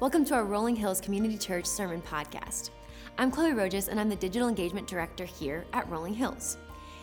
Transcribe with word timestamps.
Welcome 0.00 0.24
to 0.24 0.34
our 0.34 0.44
Rolling 0.44 0.74
Hills 0.74 1.00
Community 1.00 1.38
Church 1.38 1.66
Sermon 1.66 2.02
Podcast. 2.02 2.70
I'm 3.16 3.30
Chloe 3.30 3.52
Rojas, 3.52 3.86
and 3.86 4.00
I'm 4.00 4.08
the 4.08 4.16
Digital 4.16 4.48
Engagement 4.48 4.88
Director 4.88 5.24
here 5.24 5.64
at 5.72 5.88
Rolling 5.88 6.14
Hills. 6.14 6.58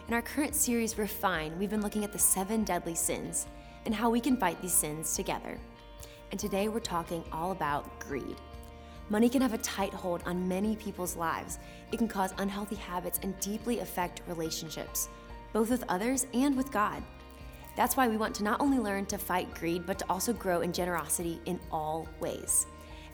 In 0.10 0.14
our 0.14 0.22
current 0.22 0.54
series, 0.54 0.98
Refine, 0.98 1.58
we've 1.58 1.70
been 1.70 1.82
looking 1.82 2.04
at 2.04 2.12
the 2.12 2.20
seven 2.20 2.66
deadly 2.66 2.94
sins 2.94 3.48
and 3.86 3.96
how 3.96 4.10
we 4.10 4.20
can 4.20 4.36
fight 4.36 4.62
these 4.62 4.74
sins 4.74 5.16
together. 5.16 5.58
And 6.32 6.40
today 6.40 6.68
we're 6.68 6.82
talking 6.82 7.24
all 7.32 7.54
about 7.54 7.98
greed. 8.02 8.36
Money 9.10 9.30
can 9.30 9.42
have 9.42 9.54
a 9.54 9.60
tight 9.60 9.94
hold 9.94 10.22
on 10.26 10.50
many 10.50 10.76
people's 10.76 11.16
lives. 11.16 11.60
It 11.94 11.98
can 11.98 12.10
cause 12.10 12.34
unhealthy 12.40 12.76
habits 12.76 13.22
and 13.24 13.40
deeply 13.40 13.80
affect 13.80 14.22
relationships, 14.28 15.08
both 15.54 15.70
with 15.70 15.86
others 15.88 16.28
and 16.34 16.58
with 16.58 16.74
God. 16.74 17.02
That's 17.78 17.96
why 17.96 18.10
we 18.10 18.18
want 18.18 18.36
to 18.36 18.44
not 18.44 18.60
only 18.60 18.80
learn 18.80 19.06
to 19.08 19.18
fight 19.18 19.54
greed, 19.56 19.86
but 19.86 19.98
to 20.00 20.06
also 20.10 20.34
grow 20.34 20.60
in 20.60 20.74
generosity 20.74 21.40
in 21.46 21.58
all 21.72 22.06
ways. 22.20 22.66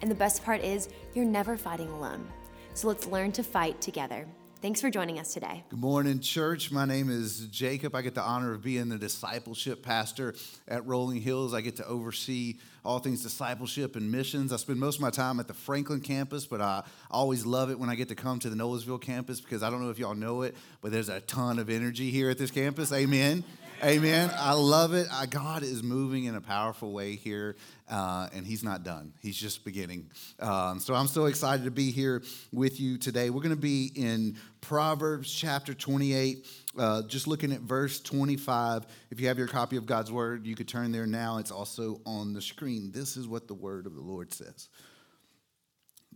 And 0.01 0.11
the 0.11 0.15
best 0.15 0.43
part 0.43 0.61
is, 0.61 0.89
you're 1.13 1.25
never 1.25 1.57
fighting 1.57 1.89
alone. 1.89 2.27
So 2.73 2.87
let's 2.87 3.07
learn 3.07 3.31
to 3.33 3.43
fight 3.43 3.81
together. 3.81 4.27
Thanks 4.59 4.81
for 4.81 4.89
joining 4.89 5.19
us 5.19 5.35
today. 5.35 5.63
Good 5.69 5.79
morning, 5.79 6.19
church. 6.19 6.71
My 6.71 6.85
name 6.85 7.11
is 7.11 7.47
Jacob. 7.51 7.93
I 7.93 8.01
get 8.01 8.15
the 8.15 8.23
honor 8.23 8.53
of 8.53 8.63
being 8.63 8.89
the 8.89 8.97
discipleship 8.97 9.83
pastor 9.83 10.33
at 10.67 10.83
Rolling 10.87 11.21
Hills. 11.21 11.53
I 11.53 11.61
get 11.61 11.75
to 11.75 11.85
oversee 11.85 12.57
all 12.83 12.97
things 12.97 13.21
discipleship 13.21 13.95
and 13.95 14.11
missions. 14.11 14.51
I 14.51 14.57
spend 14.57 14.79
most 14.79 14.95
of 14.95 15.01
my 15.01 15.11
time 15.11 15.39
at 15.39 15.47
the 15.47 15.53
Franklin 15.53 16.01
campus, 16.01 16.47
but 16.47 16.59
I 16.59 16.83
always 17.11 17.45
love 17.45 17.69
it 17.69 17.77
when 17.77 17.89
I 17.89 17.95
get 17.95 18.09
to 18.09 18.15
come 18.15 18.39
to 18.39 18.49
the 18.49 18.55
Noblesville 18.55 18.99
campus 18.99 19.39
because 19.39 19.61
I 19.61 19.69
don't 19.69 19.83
know 19.83 19.91
if 19.91 19.99
y'all 19.99 20.15
know 20.15 20.41
it, 20.41 20.55
but 20.81 20.91
there's 20.91 21.09
a 21.09 21.21
ton 21.21 21.59
of 21.59 21.69
energy 21.69 22.09
here 22.09 22.31
at 22.31 22.39
this 22.39 22.49
campus. 22.49 22.91
Amen. 22.91 23.43
Amen. 23.83 24.31
I 24.35 24.53
love 24.53 24.95
it. 24.95 25.07
I, 25.11 25.27
God 25.27 25.61
is 25.61 25.83
moving 25.83 26.23
in 26.23 26.33
a 26.33 26.41
powerful 26.41 26.91
way 26.91 27.15
here, 27.15 27.55
uh, 27.87 28.27
and 28.33 28.45
He's 28.45 28.63
not 28.63 28.83
done. 28.83 29.13
He's 29.21 29.37
just 29.37 29.63
beginning. 29.63 30.09
Um, 30.39 30.79
so 30.79 30.95
I'm 30.95 31.05
so 31.05 31.25
excited 31.25 31.63
to 31.65 31.71
be 31.71 31.91
here 31.91 32.23
with 32.51 32.79
you 32.79 32.97
today. 32.97 33.29
We're 33.29 33.43
going 33.43 33.55
to 33.55 33.61
be 33.61 33.91
in 33.95 34.37
Proverbs 34.61 35.31
chapter 35.31 35.75
28, 35.75 36.47
uh, 36.75 37.03
just 37.03 37.27
looking 37.27 37.51
at 37.51 37.59
verse 37.59 37.99
25. 37.99 38.87
If 39.11 39.21
you 39.21 39.27
have 39.27 39.37
your 39.37 39.47
copy 39.47 39.77
of 39.77 39.85
God's 39.85 40.11
Word, 40.11 40.47
you 40.47 40.55
could 40.55 40.67
turn 40.67 40.91
there 40.91 41.05
now. 41.05 41.37
It's 41.37 41.51
also 41.51 42.01
on 42.03 42.33
the 42.33 42.41
screen. 42.41 42.91
This 42.91 43.15
is 43.15 43.27
what 43.27 43.47
the 43.47 43.53
Word 43.53 43.85
of 43.85 43.93
the 43.93 44.01
Lord 44.01 44.33
says 44.33 44.69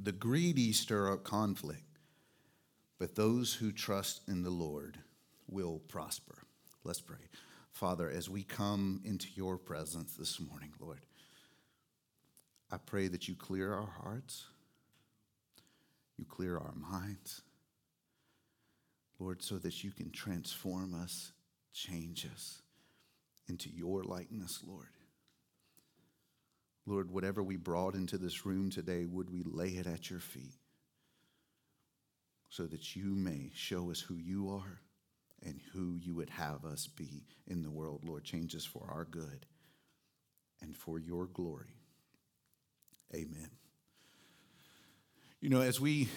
The 0.02 0.14
greedy 0.14 0.74
stir 0.74 1.14
up 1.14 1.24
conflict, 1.24 2.00
but 2.98 3.14
those 3.14 3.54
who 3.54 3.72
trust 3.72 4.22
in 4.28 4.42
the 4.42 4.50
Lord 4.50 4.98
will 5.48 5.78
prosper. 5.88 6.40
Let's 6.84 7.02
pray. 7.02 7.18
Father, 7.72 8.10
as 8.10 8.30
we 8.30 8.44
come 8.44 9.02
into 9.04 9.28
your 9.34 9.58
presence 9.58 10.16
this 10.16 10.40
morning, 10.40 10.72
Lord, 10.80 11.02
I 12.72 12.78
pray 12.78 13.08
that 13.08 13.28
you 13.28 13.36
clear 13.36 13.74
our 13.74 13.90
hearts, 14.04 14.46
you 16.18 16.26
clear 16.26 16.58
our 16.58 16.74
minds, 16.76 17.42
Lord, 19.20 19.42
so 19.42 19.58
that 19.60 19.84
you 19.84 19.92
can 19.92 20.12
transform 20.12 20.94
us, 20.94 21.32
change 21.74 22.28
us 22.34 22.62
into 23.48 23.70
your 23.70 24.04
likeness, 24.04 24.62
Lord. 24.66 24.90
Lord, 26.86 27.12
whatever 27.12 27.42
we 27.42 27.56
brought 27.58 27.96
into 27.96 28.18
this 28.18 28.46
room 28.46 28.70
today, 28.70 29.06
would 29.06 29.30
we 29.30 29.44
lay 29.44 29.70
it 29.70 29.88
at 29.88 30.10
your 30.10 30.20
feet 30.20 30.56
so 32.50 32.66
that 32.66 32.96
you 32.96 33.16
may 33.16 33.52
show 33.54 33.92
us 33.92 34.02
who 34.02 34.16
you 34.16 34.50
are 34.50 34.82
and 35.46 35.60
who 35.74 35.98
you 36.02 36.14
would 36.16 36.30
have 36.30 36.66
us 36.66 36.88
be 36.88 37.24
in 37.48 37.64
the 37.64 37.72
world, 37.72 38.04
Lord. 38.06 38.24
Change 38.24 38.56
us 38.56 38.66
for 38.66 38.90
our 38.92 39.06
good 39.06 39.46
and 40.62 40.76
for 40.76 41.00
your 41.00 41.26
glory. 41.28 41.76
Amen. 43.14 43.50
You 45.42 45.50
know, 45.50 45.62
as 45.62 45.80
we 45.80 46.08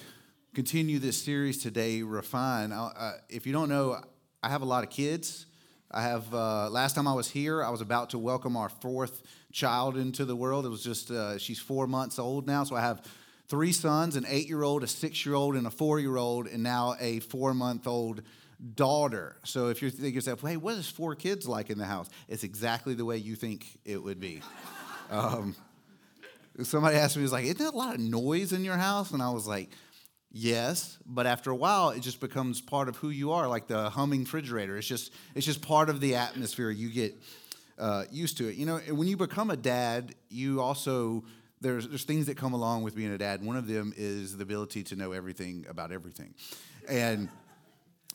continue 0.54 0.98
this 0.98 1.20
series 1.20 1.62
today, 1.62 2.02
Refine, 2.02 2.72
uh, 2.72 3.12
if 3.28 3.46
you 3.46 3.52
don't 3.52 3.68
know, 3.68 4.00
I 4.42 4.48
have 4.50 4.62
a 4.62 4.66
lot 4.66 4.84
of 4.84 4.90
kids. 4.90 5.46
I 5.90 6.02
have, 6.02 6.32
uh, 6.34 6.68
last 6.70 6.94
time 6.94 7.08
I 7.08 7.14
was 7.14 7.30
here, 7.30 7.64
I 7.64 7.70
was 7.70 7.80
about 7.80 8.10
to 8.10 8.18
welcome 8.18 8.56
our 8.56 8.68
fourth 8.68 9.22
child 9.52 9.96
into 9.96 10.24
the 10.24 10.36
world. 10.36 10.66
It 10.66 10.68
was 10.68 10.84
just, 10.84 11.10
uh, 11.10 11.38
she's 11.38 11.58
four 11.58 11.86
months 11.86 12.18
old 12.18 12.46
now. 12.46 12.64
So 12.64 12.76
I 12.76 12.80
have 12.80 13.06
three 13.48 13.72
sons 13.72 14.16
an 14.16 14.26
eight 14.28 14.48
year 14.48 14.62
old, 14.62 14.82
a 14.82 14.86
six 14.86 15.24
year 15.24 15.34
old, 15.34 15.56
and 15.56 15.66
a 15.66 15.70
four 15.70 16.00
year 16.00 16.16
old, 16.16 16.46
and 16.46 16.62
now 16.62 16.94
a 17.00 17.20
four 17.20 17.54
month 17.54 17.86
old 17.86 18.22
daughter. 18.74 19.36
So 19.44 19.68
if 19.68 19.82
you 19.82 19.90
think 19.90 20.14
yourself, 20.14 20.40
hey, 20.40 20.56
what 20.56 20.76
is 20.76 20.88
four 20.88 21.14
kids 21.14 21.46
like 21.46 21.70
in 21.70 21.78
the 21.78 21.84
house? 21.84 22.08
It's 22.28 22.44
exactly 22.44 22.94
the 22.94 23.04
way 23.04 23.16
you 23.16 23.34
think 23.34 23.78
it 23.84 24.02
would 24.02 24.20
be. 24.20 24.40
um, 25.10 25.54
somebody 26.62 26.96
asked 26.96 27.16
me, 27.16 27.22
was 27.22 27.32
like, 27.32 27.44
isn't 27.44 27.58
there 27.58 27.68
a 27.68 27.70
lot 27.70 27.94
of 27.94 28.00
noise 28.00 28.52
in 28.52 28.64
your 28.64 28.76
house? 28.76 29.10
And 29.10 29.22
I 29.22 29.30
was 29.30 29.46
like, 29.46 29.70
yes, 30.30 30.98
but 31.06 31.26
after 31.26 31.50
a 31.50 31.56
while, 31.56 31.90
it 31.90 32.00
just 32.00 32.20
becomes 32.20 32.60
part 32.60 32.88
of 32.88 32.96
who 32.96 33.10
you 33.10 33.32
are, 33.32 33.48
like 33.48 33.66
the 33.66 33.90
humming 33.90 34.20
refrigerator. 34.20 34.76
It's 34.76 34.86
just 34.86 35.12
it's 35.34 35.46
just 35.46 35.62
part 35.62 35.88
of 35.88 36.00
the 36.00 36.16
atmosphere. 36.16 36.70
You 36.70 36.90
get 36.90 37.14
uh, 37.78 38.04
used 38.10 38.38
to 38.38 38.48
it. 38.48 38.56
You 38.56 38.66
know, 38.66 38.78
when 38.90 39.08
you 39.08 39.16
become 39.16 39.50
a 39.50 39.56
dad, 39.56 40.14
you 40.28 40.60
also 40.60 41.24
there's 41.60 41.88
there's 41.88 42.04
things 42.04 42.26
that 42.26 42.36
come 42.36 42.52
along 42.52 42.82
with 42.82 42.94
being 42.94 43.12
a 43.12 43.18
dad. 43.18 43.44
One 43.44 43.56
of 43.56 43.66
them 43.66 43.94
is 43.96 44.36
the 44.36 44.42
ability 44.42 44.82
to 44.84 44.96
know 44.96 45.12
everything 45.12 45.66
about 45.68 45.92
everything, 45.92 46.34
and 46.88 47.28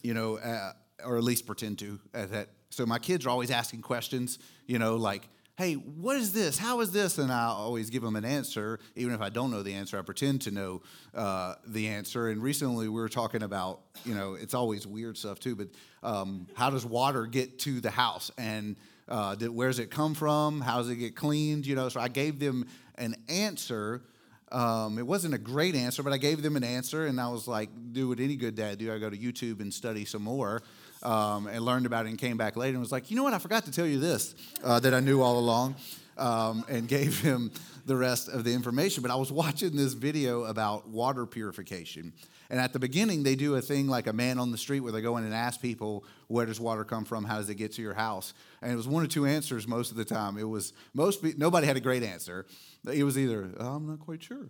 you 0.01 0.13
know, 0.13 0.37
uh, 0.37 0.73
or 1.03 1.17
at 1.17 1.23
least 1.23 1.45
pretend 1.45 1.79
to. 1.79 1.99
Uh, 2.13 2.25
that. 2.27 2.49
So 2.69 2.85
my 2.85 2.99
kids 2.99 3.25
are 3.25 3.29
always 3.29 3.51
asking 3.51 3.81
questions, 3.81 4.39
you 4.67 4.79
know, 4.79 4.95
like, 4.95 5.27
hey, 5.59 5.73
what 5.73 6.15
is 6.15 6.31
this? 6.31 6.57
How 6.57 6.79
is 6.79 6.91
this? 6.91 7.17
And 7.17 7.29
I 7.31 7.47
always 7.47 7.89
give 7.89 8.01
them 8.01 8.15
an 8.15 8.23
answer. 8.23 8.79
Even 8.95 9.13
if 9.13 9.19
I 9.19 9.27
don't 9.27 9.51
know 9.51 9.61
the 9.61 9.73
answer, 9.73 9.99
I 9.99 10.01
pretend 10.03 10.41
to 10.43 10.51
know 10.51 10.81
uh, 11.13 11.55
the 11.67 11.89
answer. 11.89 12.29
And 12.29 12.41
recently 12.41 12.87
we 12.87 13.01
were 13.01 13.09
talking 13.09 13.43
about, 13.43 13.81
you 14.05 14.15
know, 14.15 14.35
it's 14.35 14.53
always 14.53 14.87
weird 14.87 15.17
stuff 15.17 15.37
too, 15.39 15.57
but 15.57 15.67
um, 16.01 16.47
how 16.53 16.69
does 16.69 16.85
water 16.85 17.25
get 17.25 17.59
to 17.59 17.81
the 17.81 17.91
house? 17.91 18.31
And 18.37 18.77
uh, 19.09 19.35
does 19.35 19.79
it 19.79 19.91
come 19.91 20.13
from? 20.13 20.61
How 20.61 20.77
does 20.77 20.89
it 20.89 20.95
get 20.95 21.17
cleaned? 21.17 21.65
You 21.65 21.75
know, 21.75 21.89
so 21.89 21.99
I 21.99 22.07
gave 22.07 22.39
them 22.39 22.65
an 22.95 23.15
answer 23.27 24.03
um, 24.51 24.97
it 24.97 25.05
wasn't 25.05 25.33
a 25.33 25.37
great 25.37 25.75
answer, 25.75 26.01
but 26.01 26.13
I 26.13 26.17
gave 26.17 26.41
them 26.41 26.55
an 26.55 26.63
answer, 26.63 27.05
and 27.05 27.19
I 27.19 27.29
was 27.29 27.47
like, 27.47 27.69
"Do 27.91 28.09
what 28.09 28.19
any 28.19 28.35
good 28.35 28.55
dad 28.55 28.77
do." 28.79 28.93
I 28.93 28.97
go 28.97 29.09
to 29.09 29.17
YouTube 29.17 29.59
and 29.59 29.73
study 29.73 30.05
some 30.05 30.23
more, 30.23 30.63
um, 31.03 31.47
and 31.47 31.63
learned 31.63 31.85
about 31.85 32.05
it, 32.05 32.09
and 32.09 32.17
came 32.17 32.37
back 32.37 32.55
later 32.55 32.71
and 32.71 32.79
was 32.79 32.91
like, 32.91 33.11
"You 33.11 33.17
know 33.17 33.23
what? 33.23 33.33
I 33.33 33.39
forgot 33.39 33.65
to 33.65 33.71
tell 33.71 33.85
you 33.85 33.99
this 33.99 34.35
uh, 34.63 34.79
that 34.79 34.93
I 34.93 34.99
knew 34.99 35.21
all 35.21 35.37
along," 35.37 35.75
um, 36.17 36.65
and 36.67 36.87
gave 36.97 37.19
him 37.21 37.51
the 37.85 37.95
rest 37.95 38.27
of 38.29 38.43
the 38.43 38.53
information. 38.53 39.01
But 39.01 39.11
I 39.11 39.15
was 39.15 39.31
watching 39.31 39.75
this 39.75 39.93
video 39.93 40.45
about 40.45 40.87
water 40.89 41.25
purification, 41.25 42.13
and 42.49 42.59
at 42.59 42.73
the 42.73 42.79
beginning, 42.79 43.23
they 43.23 43.35
do 43.35 43.55
a 43.55 43.61
thing 43.61 43.87
like 43.87 44.07
a 44.07 44.13
man 44.13 44.39
on 44.39 44.51
the 44.51 44.57
street 44.57 44.79
where 44.79 44.91
they 44.91 45.01
go 45.01 45.17
in 45.17 45.23
and 45.23 45.33
ask 45.33 45.61
people, 45.61 46.03
"Where 46.27 46.45
does 46.45 46.59
water 46.59 46.83
come 46.83 47.05
from? 47.05 47.23
How 47.23 47.37
does 47.37 47.49
it 47.49 47.55
get 47.55 47.73
to 47.73 47.81
your 47.81 47.93
house?" 47.93 48.33
And 48.61 48.71
it 48.71 48.75
was 48.75 48.87
one 48.87 49.03
or 49.03 49.07
two 49.07 49.25
answers 49.25 49.67
most 49.67 49.91
of 49.91 49.97
the 49.97 50.05
time. 50.05 50.37
It 50.37 50.47
was 50.47 50.73
most 50.93 51.23
nobody 51.37 51.67
had 51.67 51.77
a 51.77 51.81
great 51.81 52.03
answer. 52.03 52.45
It 52.91 53.03
was 53.03 53.17
either, 53.17 53.51
oh, 53.59 53.75
I'm 53.75 53.87
not 53.87 53.99
quite 53.99 54.23
sure, 54.23 54.49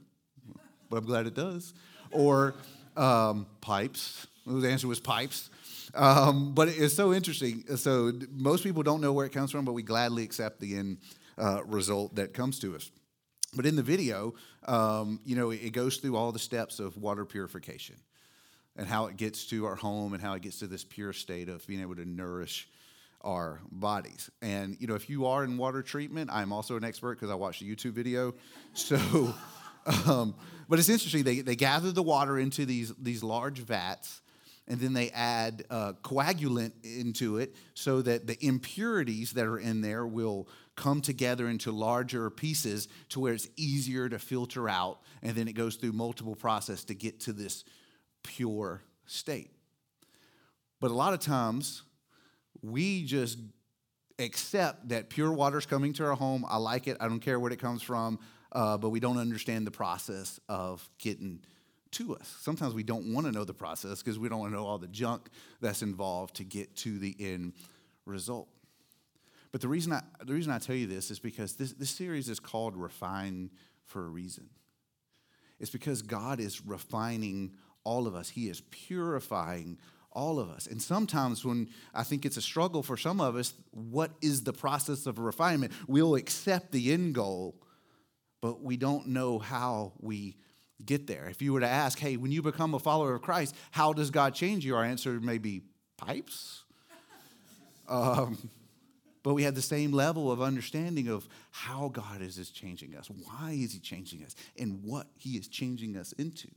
but 0.90 0.98
I'm 0.98 1.06
glad 1.06 1.28
it 1.28 1.36
does, 1.36 1.74
or 2.12 2.56
um, 2.96 3.48
pipes. 3.62 4.28
The 4.46 4.70
answer 4.70 4.88
was 4.88 5.00
pipes. 5.00 5.50
Um, 5.94 6.54
but 6.54 6.68
it's 6.68 6.94
so 6.94 7.14
interesting. 7.14 7.64
So 7.76 8.12
most 8.32 8.64
people 8.64 8.84
don't 8.84 9.02
know 9.02 9.14
where 9.14 9.26
it 9.26 9.32
comes 9.32 9.52
from, 9.52 9.66
but 9.66 9.74
we 9.74 9.84
gladly 9.84 10.24
accept 10.24 10.60
the 10.60 10.78
end 10.78 10.98
uh, 11.38 11.64
result 11.66 12.16
that 12.16 12.34
comes 12.34 12.60
to 12.60 12.76
us. 12.76 12.92
But 13.56 13.66
in 13.66 13.76
the 13.76 13.84
video, 13.84 14.36
um, 14.68 15.20
you 15.26 15.36
know, 15.36 15.52
it 15.52 15.72
goes 15.72 15.98
through 15.98 16.16
all 16.16 16.32
the 16.32 16.40
steps 16.40 16.80
of 16.80 16.98
water 16.98 17.26
purification 17.26 17.96
and 18.76 18.88
how 18.88 19.08
it 19.08 19.18
gets 19.18 19.46
to 19.48 19.66
our 19.66 19.76
home 19.76 20.14
and 20.14 20.22
how 20.22 20.34
it 20.34 20.42
gets 20.42 20.60
to 20.60 20.68
this 20.68 20.84
pure 20.84 21.14
state 21.14 21.50
of 21.50 21.66
being 21.68 21.82
able 21.82 21.96
to 21.96 22.06
nourish 22.06 22.68
our 23.22 23.60
bodies. 23.72 24.30
And 24.42 24.78
you 24.80 24.88
know, 24.88 24.96
if 24.96 25.10
you 25.10 25.26
are 25.26 25.44
in 25.44 25.58
water 25.58 25.82
treatment, 25.82 26.30
I'm 26.32 26.54
also 26.54 26.78
an 26.78 26.84
expert 26.84 27.16
because 27.16 27.30
I 27.30 27.36
watched 27.36 27.62
a 27.62 27.66
YouTube 27.66 27.92
video. 27.92 28.34
So, 28.74 28.98
um, 30.08 30.36
but 30.68 30.80
it's 30.80 30.90
interesting. 30.90 31.24
They 31.24 31.42
they 31.42 31.56
gather 31.56 31.92
the 31.92 32.04
water 32.04 32.38
into 32.40 32.66
these 32.66 32.94
these 33.02 33.24
large 33.24 33.60
vats, 33.60 34.22
and 34.70 34.80
then 34.80 34.94
they 34.94 35.10
add 35.10 35.66
uh, 35.70 35.94
coagulant 36.04 36.72
into 36.84 37.38
it 37.38 37.56
so 37.74 38.02
that 38.04 38.28
the 38.28 38.38
impurities 38.46 39.32
that 39.34 39.46
are 39.46 39.58
in 39.58 39.82
there 39.82 40.06
will 40.06 40.48
come 40.76 41.02
together 41.02 41.50
into 41.50 41.72
larger 41.72 42.30
pieces 42.30 42.88
to 43.10 43.20
where 43.20 43.34
it's 43.34 43.50
easier 43.58 44.08
to 44.08 44.20
filter 44.20 44.70
out, 44.70 45.00
and 45.24 45.36
then 45.36 45.48
it 45.48 45.54
goes 45.54 45.76
through 45.76 45.92
multiple 45.92 46.36
process 46.36 46.84
to 46.86 46.94
get 46.94 47.20
to 47.20 47.34
this 47.34 47.66
pure 48.24 48.82
state. 49.06 49.52
But 50.80 50.92
a 50.92 50.94
lot 50.94 51.14
of 51.14 51.20
times 51.20 51.82
we 52.62 53.04
just 53.04 53.40
accept 54.20 54.90
that 54.90 55.10
pure 55.10 55.32
water 55.32 55.58
is 55.58 55.66
coming 55.66 55.94
to 55.94 56.06
our 56.06 56.16
home. 56.16 56.46
I 56.48 56.58
like 56.58 56.88
it. 56.88 56.98
I 57.00 57.08
don't 57.08 57.20
care 57.20 57.40
where 57.40 57.52
it 57.52 57.60
comes 57.60 57.82
from, 57.82 58.20
uh, 58.52 58.78
but 58.78 58.90
we 58.90 59.00
don't 59.00 59.18
understand 59.18 59.66
the 59.66 59.72
process 59.72 60.40
of 60.48 60.88
getting 61.00 61.42
to 61.92 62.16
us. 62.16 62.36
Sometimes 62.42 62.74
we 62.74 62.84
don't 62.84 63.14
want 63.14 63.26
to 63.26 63.32
know 63.32 63.44
the 63.44 63.54
process 63.54 64.02
because 64.02 64.20
we 64.20 64.30
don't 64.30 64.40
want 64.40 64.52
to 64.52 64.58
know 64.58 64.66
all 64.66 64.78
the 64.78 64.88
junk 64.88 65.30
that's 65.62 65.82
involved 65.82 66.36
to 66.36 66.44
get 66.44 66.76
to 66.78 66.98
the 67.00 67.16
end 67.20 67.54
result. 68.06 68.48
But 69.52 69.62
the 69.62 69.68
reason 69.68 69.94
I, 69.94 70.02
the 70.24 70.34
reason 70.34 70.52
I 70.52 70.60
tell 70.60 70.76
you 70.76 70.88
this 70.88 71.10
is 71.10 71.20
because 71.20 71.54
this, 71.54 71.74
this 71.74 71.90
series 71.90 72.30
is 72.30 72.40
called 72.40 72.76
Refine 72.76 73.50
for 73.86 74.06
a 74.06 74.10
reason. 74.10 74.50
It's 75.60 75.72
because 75.72 76.02
God 76.02 76.40
is 76.40 76.66
refining 76.66 77.56
all 77.84 78.08
of 78.08 78.16
us, 78.16 78.30
He 78.30 78.50
is 78.50 78.62
purifying 78.70 79.78
all 80.12 80.40
of 80.40 80.50
us. 80.50 80.68
And 80.68 80.82
sometimes 80.82 81.46
when 81.46 81.70
I 81.94 82.04
think 82.04 82.26
it's 82.26 82.38
a 82.38 82.42
struggle 82.42 82.84
for 82.84 82.98
some 82.98 83.22
of 83.22 83.36
us, 83.36 83.54
what 83.72 84.12
is 84.22 84.44
the 84.44 84.54
process 84.54 85.06
of 85.06 85.20
refinement? 85.20 85.72
We'll 85.88 86.16
accept 86.16 86.72
the 86.72 86.92
end 86.92 87.16
goal, 87.16 87.56
but 88.42 88.62
we 88.62 88.76
don't 88.78 89.08
know 89.08 89.40
how 89.40 89.94
we 90.00 90.38
get 90.86 91.08
there. 91.08 91.28
If 91.30 91.42
you 91.42 91.54
were 91.54 91.60
to 91.60 91.68
ask, 91.68 92.00
hey, 92.00 92.18
when 92.18 92.32
you 92.32 92.42
become 92.42 92.74
a 92.74 92.80
follower 92.80 93.16
of 93.16 93.22
Christ, 93.22 93.56
how 93.72 93.94
does 93.94 94.12
God 94.12 94.34
change 94.34 94.66
you? 94.66 94.76
Our 94.76 94.84
answer 94.84 95.20
may 95.20 95.38
be 95.38 95.62
pipes. 95.98 96.64
um, 97.90 98.50
but 99.24 99.34
we 99.34 99.44
have 99.44 99.56
the 99.56 99.62
same 99.62 99.92
level 99.92 100.32
of 100.32 100.42
understanding 100.42 101.08
of 101.08 101.28
how 101.52 101.90
God 101.90 102.22
is, 102.22 102.38
is 102.38 102.50
changing 102.50 102.96
us. 102.96 103.10
Why 103.10 103.52
is 103.52 103.74
He 103.74 103.80
changing 103.80 104.24
us? 104.24 104.36
And 104.58 104.84
what 104.84 105.08
He 105.18 105.32
is 105.32 105.48
changing 105.48 105.98
us 105.98 106.14
into. 106.14 106.48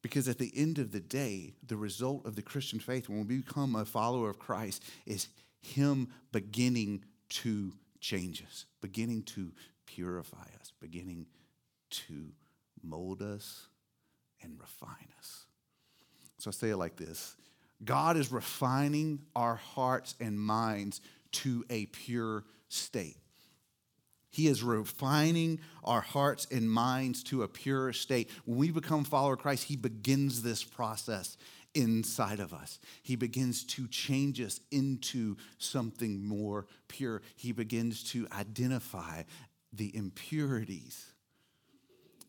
Because 0.00 0.28
at 0.28 0.38
the 0.38 0.52
end 0.54 0.78
of 0.78 0.90
the 0.90 1.00
day, 1.00 1.54
the 1.66 1.76
result 1.76 2.26
of 2.26 2.34
the 2.34 2.42
Christian 2.42 2.80
faith, 2.80 3.08
when 3.08 3.26
we 3.26 3.38
become 3.38 3.76
a 3.76 3.84
follower 3.84 4.30
of 4.30 4.38
Christ, 4.38 4.84
is 5.06 5.28
Him 5.60 6.08
beginning 6.32 7.04
to 7.30 7.72
change 8.00 8.42
us, 8.42 8.66
beginning 8.80 9.22
to 9.22 9.52
purify 9.86 10.46
us, 10.60 10.72
beginning 10.80 11.26
to 11.90 12.32
mold 12.82 13.22
us 13.22 13.66
and 14.42 14.58
refine 14.58 15.08
us. 15.18 15.44
So 16.38 16.50
I 16.50 16.52
say 16.52 16.70
it 16.70 16.76
like 16.76 16.96
this 16.96 17.36
God 17.84 18.16
is 18.16 18.32
refining 18.32 19.20
our 19.34 19.56
hearts 19.56 20.14
and 20.20 20.38
minds 20.38 21.00
to 21.32 21.64
a 21.70 21.86
pure 21.86 22.44
state. 22.68 23.16
He 24.30 24.46
is 24.46 24.62
refining 24.62 25.60
our 25.84 26.00
hearts 26.00 26.46
and 26.50 26.70
minds 26.70 27.22
to 27.24 27.42
a 27.42 27.48
pure 27.48 27.92
state. 27.92 28.30
When 28.46 28.58
we 28.58 28.70
become 28.70 29.04
follower 29.04 29.34
of 29.34 29.40
Christ, 29.40 29.64
He 29.64 29.76
begins 29.76 30.42
this 30.42 30.64
process 30.64 31.36
inside 31.74 32.40
of 32.40 32.54
us. 32.54 32.80
He 33.02 33.16
begins 33.16 33.64
to 33.64 33.86
change 33.88 34.40
us 34.40 34.60
into 34.70 35.36
something 35.58 36.24
more 36.24 36.66
pure. 36.88 37.22
He 37.36 37.52
begins 37.52 38.02
to 38.12 38.26
identify 38.32 39.24
the 39.72 39.94
impurities 39.94 41.11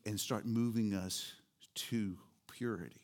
and 0.05 0.19
start 0.19 0.45
moving 0.45 0.93
us 0.93 1.33
to 1.75 2.17
purity. 2.51 3.01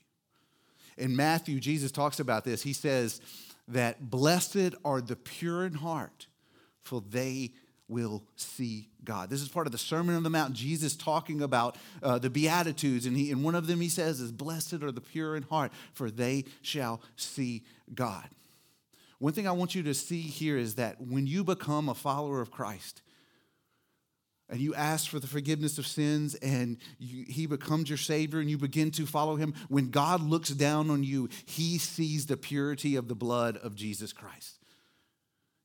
In 0.97 1.15
Matthew, 1.15 1.59
Jesus 1.59 1.91
talks 1.91 2.19
about 2.19 2.43
this. 2.43 2.61
He 2.61 2.73
says 2.73 3.21
that 3.69 4.09
blessed 4.09 4.75
are 4.83 5.01
the 5.01 5.15
pure 5.15 5.65
in 5.65 5.73
heart, 5.73 6.27
for 6.81 7.01
they 7.01 7.51
will 7.87 8.23
see 8.35 8.89
God. 9.03 9.29
This 9.29 9.41
is 9.41 9.49
part 9.49 9.65
of 9.65 9.71
the 9.71 9.77
Sermon 9.77 10.15
on 10.15 10.23
the 10.23 10.29
Mount. 10.29 10.53
Jesus 10.53 10.95
talking 10.95 11.41
about 11.41 11.77
uh, 12.03 12.19
the 12.19 12.29
Beatitudes, 12.29 13.05
and, 13.05 13.17
he, 13.17 13.31
and 13.31 13.43
one 13.43 13.55
of 13.55 13.67
them 13.67 13.81
he 13.81 13.89
says 13.89 14.19
is, 14.19 14.31
Blessed 14.31 14.83
are 14.83 14.91
the 14.91 15.01
pure 15.01 15.35
in 15.35 15.43
heart, 15.43 15.71
for 15.93 16.11
they 16.11 16.45
shall 16.61 17.01
see 17.15 17.63
God. 17.93 18.29
One 19.17 19.33
thing 19.33 19.47
I 19.47 19.51
want 19.51 19.75
you 19.75 19.83
to 19.83 19.93
see 19.93 20.21
here 20.21 20.57
is 20.57 20.75
that 20.75 21.01
when 21.01 21.27
you 21.27 21.43
become 21.43 21.89
a 21.89 21.95
follower 21.95 22.41
of 22.41 22.51
Christ, 22.51 23.01
and 24.49 24.59
you 24.59 24.73
ask 24.73 25.09
for 25.09 25.19
the 25.19 25.27
forgiveness 25.27 25.77
of 25.77 25.85
sins 25.85 26.35
and 26.35 26.77
you, 26.97 27.25
he 27.27 27.45
becomes 27.45 27.89
your 27.89 27.97
savior 27.97 28.39
and 28.39 28.49
you 28.49 28.57
begin 28.57 28.91
to 28.91 29.05
follow 29.05 29.35
him 29.35 29.53
when 29.67 29.89
god 29.89 30.21
looks 30.21 30.49
down 30.49 30.89
on 30.89 31.03
you 31.03 31.29
he 31.45 31.77
sees 31.77 32.25
the 32.25 32.37
purity 32.37 32.95
of 32.95 33.07
the 33.07 33.15
blood 33.15 33.57
of 33.57 33.75
jesus 33.75 34.13
christ 34.13 34.59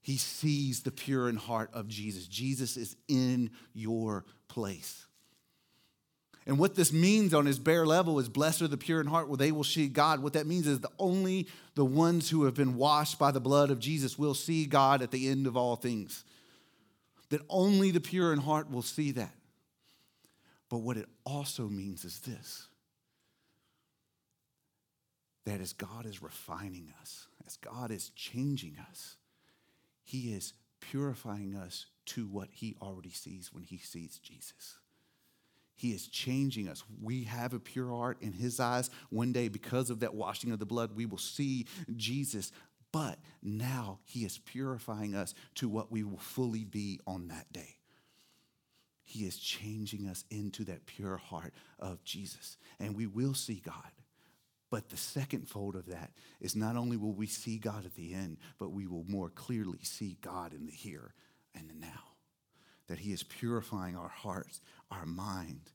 he 0.04 0.18
sees 0.18 0.82
the 0.82 0.90
pure 0.90 1.30
in 1.30 1.36
heart 1.36 1.70
of 1.72 1.88
Jesus. 1.88 2.26
Jesus 2.26 2.76
is 2.76 2.94
in 3.08 3.50
your 3.72 4.26
place. 4.48 5.06
And 6.46 6.58
what 6.58 6.74
this 6.74 6.92
means 6.92 7.32
on 7.32 7.46
his 7.46 7.58
bare 7.58 7.86
level 7.86 8.18
is 8.18 8.28
blessed 8.28 8.60
are 8.60 8.68
the 8.68 8.76
pure 8.76 9.00
in 9.00 9.06
heart, 9.06 9.28
where 9.28 9.38
they 9.38 9.50
will 9.50 9.64
see 9.64 9.88
God. 9.88 10.22
What 10.22 10.34
that 10.34 10.46
means 10.46 10.66
is 10.66 10.80
the 10.80 10.90
only 10.98 11.48
the 11.74 11.86
ones 11.86 12.28
who 12.28 12.44
have 12.44 12.52
been 12.52 12.76
washed 12.76 13.18
by 13.18 13.30
the 13.30 13.40
blood 13.40 13.70
of 13.70 13.80
Jesus 13.80 14.18
will 14.18 14.34
see 14.34 14.66
God 14.66 15.00
at 15.00 15.10
the 15.10 15.26
end 15.26 15.46
of 15.46 15.56
all 15.56 15.74
things. 15.74 16.22
That 17.30 17.40
only 17.48 17.90
the 17.90 18.00
pure 18.00 18.32
in 18.32 18.38
heart 18.38 18.70
will 18.70 18.82
see 18.82 19.12
that. 19.12 19.34
But 20.68 20.78
what 20.78 20.96
it 20.96 21.08
also 21.24 21.68
means 21.68 22.04
is 22.04 22.20
this 22.20 22.68
that 25.44 25.60
as 25.60 25.74
God 25.74 26.06
is 26.06 26.22
refining 26.22 26.92
us, 27.02 27.26
as 27.46 27.58
God 27.58 27.90
is 27.90 28.10
changing 28.16 28.76
us, 28.90 29.16
he 30.02 30.32
is 30.32 30.54
purifying 30.80 31.56
us 31.56 31.86
to 32.06 32.26
what 32.26 32.48
He 32.52 32.76
already 32.80 33.10
sees 33.10 33.52
when 33.52 33.64
He 33.64 33.78
sees 33.78 34.18
Jesus. 34.18 34.78
He 35.76 35.90
is 35.90 36.06
changing 36.06 36.68
us. 36.68 36.84
We 37.02 37.24
have 37.24 37.52
a 37.52 37.58
pure 37.58 37.88
heart 37.88 38.18
in 38.20 38.32
His 38.32 38.60
eyes. 38.60 38.90
One 39.10 39.32
day, 39.32 39.48
because 39.48 39.90
of 39.90 40.00
that 40.00 40.14
washing 40.14 40.52
of 40.52 40.58
the 40.58 40.66
blood, 40.66 40.94
we 40.94 41.06
will 41.06 41.18
see 41.18 41.66
Jesus. 41.96 42.52
But 42.94 43.18
now 43.42 43.98
He 44.04 44.24
is 44.24 44.38
purifying 44.38 45.16
us 45.16 45.34
to 45.56 45.68
what 45.68 45.90
we 45.90 46.04
will 46.04 46.18
fully 46.18 46.62
be 46.62 47.00
on 47.08 47.26
that 47.26 47.52
day. 47.52 47.78
He 49.02 49.26
is 49.26 49.36
changing 49.36 50.06
us 50.06 50.24
into 50.30 50.62
that 50.66 50.86
pure 50.86 51.16
heart 51.16 51.54
of 51.80 52.04
Jesus. 52.04 52.56
And 52.78 52.94
we 52.94 53.08
will 53.08 53.34
see 53.34 53.60
God. 53.66 53.90
But 54.70 54.90
the 54.90 54.96
second 54.96 55.48
fold 55.48 55.74
of 55.74 55.86
that 55.86 56.12
is 56.40 56.54
not 56.54 56.76
only 56.76 56.96
will 56.96 57.12
we 57.12 57.26
see 57.26 57.58
God 57.58 57.84
at 57.84 57.96
the 57.96 58.14
end, 58.14 58.36
but 58.60 58.70
we 58.70 58.86
will 58.86 59.04
more 59.08 59.28
clearly 59.28 59.80
see 59.82 60.16
God 60.20 60.54
in 60.54 60.66
the 60.66 60.72
here 60.72 61.14
and 61.52 61.68
the 61.68 61.74
now. 61.74 62.12
That 62.86 63.00
He 63.00 63.12
is 63.12 63.24
purifying 63.24 63.96
our 63.96 64.08
hearts, 64.08 64.60
our 64.92 65.04
mind, 65.04 65.72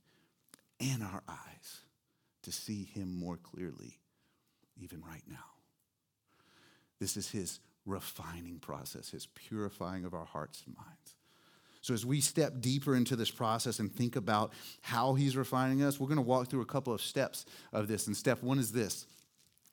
and 0.79 1.03
our 1.03 1.23
eyes 1.27 1.81
to 2.43 2.53
see 2.53 2.85
Him 2.85 3.13
more 3.19 3.35
clearly, 3.35 3.99
even 4.77 5.01
right 5.01 5.23
now. 5.27 5.58
This 6.99 7.17
is 7.17 7.29
His 7.29 7.59
refining 7.85 8.59
process, 8.59 9.09
His 9.09 9.25
purifying 9.27 10.05
of 10.05 10.13
our 10.13 10.25
hearts 10.25 10.63
and 10.65 10.75
minds. 10.75 11.15
So, 11.81 11.93
as 11.93 12.05
we 12.05 12.19
step 12.19 12.59
deeper 12.59 12.95
into 12.95 13.15
this 13.15 13.31
process 13.31 13.79
and 13.79 13.93
think 13.93 14.15
about 14.15 14.51
how 14.81 15.13
he's 15.13 15.37
refining 15.37 15.81
us, 15.81 15.99
we're 15.99 16.07
going 16.07 16.17
to 16.17 16.21
walk 16.21 16.49
through 16.49 16.61
a 16.61 16.65
couple 16.65 16.93
of 16.93 17.01
steps 17.01 17.45
of 17.71 17.87
this. 17.87 18.07
And 18.07 18.17
step 18.17 18.43
one 18.43 18.59
is 18.59 18.71
this 18.71 19.05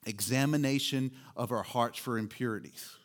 examination 0.05 1.11
of 1.35 1.51
our 1.51 1.63
hearts 1.63 1.99
for 1.99 2.17
impurities. 2.17 2.95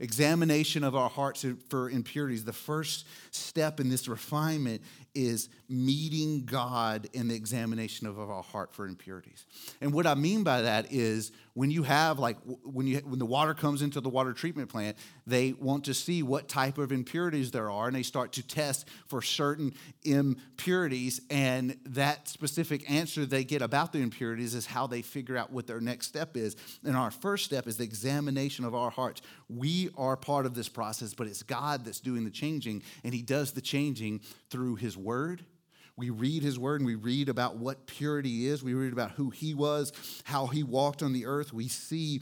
Examination 0.00 0.84
of 0.84 0.94
our 0.94 1.08
hearts 1.08 1.46
for 1.68 1.88
impurities. 1.88 2.44
The 2.44 2.52
first 2.52 3.06
step 3.30 3.80
in 3.80 3.88
this 3.88 4.06
refinement 4.08 4.82
is 5.14 5.48
meeting 5.68 6.44
God 6.44 7.08
in 7.12 7.28
the 7.28 7.34
examination 7.34 8.06
of 8.06 8.18
our 8.18 8.42
heart 8.42 8.74
for 8.74 8.86
impurities. 8.86 9.46
And 9.80 9.92
what 9.92 10.06
I 10.06 10.14
mean 10.14 10.42
by 10.42 10.62
that 10.62 10.92
is 10.92 11.32
when 11.54 11.70
you 11.70 11.82
have 11.82 12.18
like 12.18 12.38
when 12.64 12.86
you 12.86 12.98
when 12.98 13.18
the 13.18 13.26
water 13.26 13.52
comes 13.52 13.82
into 13.82 14.00
the 14.00 14.08
water 14.08 14.32
treatment 14.32 14.70
plant, 14.70 14.96
they 15.26 15.52
want 15.52 15.84
to 15.84 15.94
see 15.94 16.22
what 16.22 16.48
type 16.48 16.78
of 16.78 16.92
impurities 16.92 17.50
there 17.50 17.70
are 17.70 17.86
and 17.88 17.96
they 17.96 18.02
start 18.02 18.32
to 18.32 18.46
test 18.46 18.88
for 19.06 19.20
certain 19.20 19.74
impurities 20.02 21.20
and 21.30 21.76
that 21.84 22.28
specific 22.28 22.90
answer 22.90 23.26
they 23.26 23.44
get 23.44 23.60
about 23.60 23.92
the 23.92 23.98
impurities 23.98 24.54
is 24.54 24.66
how 24.66 24.86
they 24.86 25.02
figure 25.02 25.36
out 25.36 25.52
what 25.52 25.66
their 25.66 25.80
next 25.80 26.06
step 26.06 26.36
is. 26.36 26.56
And 26.84 26.96
our 26.96 27.10
first 27.10 27.44
step 27.44 27.66
is 27.66 27.76
the 27.76 27.84
examination 27.84 28.64
of 28.64 28.74
our 28.74 28.90
hearts. 28.90 29.20
We 29.48 29.90
are 29.96 30.16
part 30.16 30.46
of 30.46 30.54
this 30.54 30.68
process, 30.68 31.12
but 31.12 31.26
it's 31.26 31.42
God 31.42 31.84
that's 31.84 32.00
doing 32.00 32.24
the 32.24 32.30
changing 32.30 32.82
and 33.04 33.12
he 33.12 33.22
does 33.22 33.52
the 33.52 33.60
changing 33.60 34.20
through 34.52 34.76
his 34.76 34.96
word. 34.96 35.44
We 35.96 36.10
read 36.10 36.42
his 36.42 36.58
word 36.58 36.80
and 36.80 36.86
we 36.86 36.94
read 36.94 37.28
about 37.28 37.56
what 37.56 37.86
purity 37.86 38.46
is. 38.46 38.62
We 38.62 38.74
read 38.74 38.92
about 38.92 39.12
who 39.12 39.30
he 39.30 39.54
was, 39.54 39.92
how 40.24 40.46
he 40.46 40.62
walked 40.62 41.02
on 41.02 41.12
the 41.12 41.26
earth. 41.26 41.52
We 41.52 41.68
see 41.68 42.20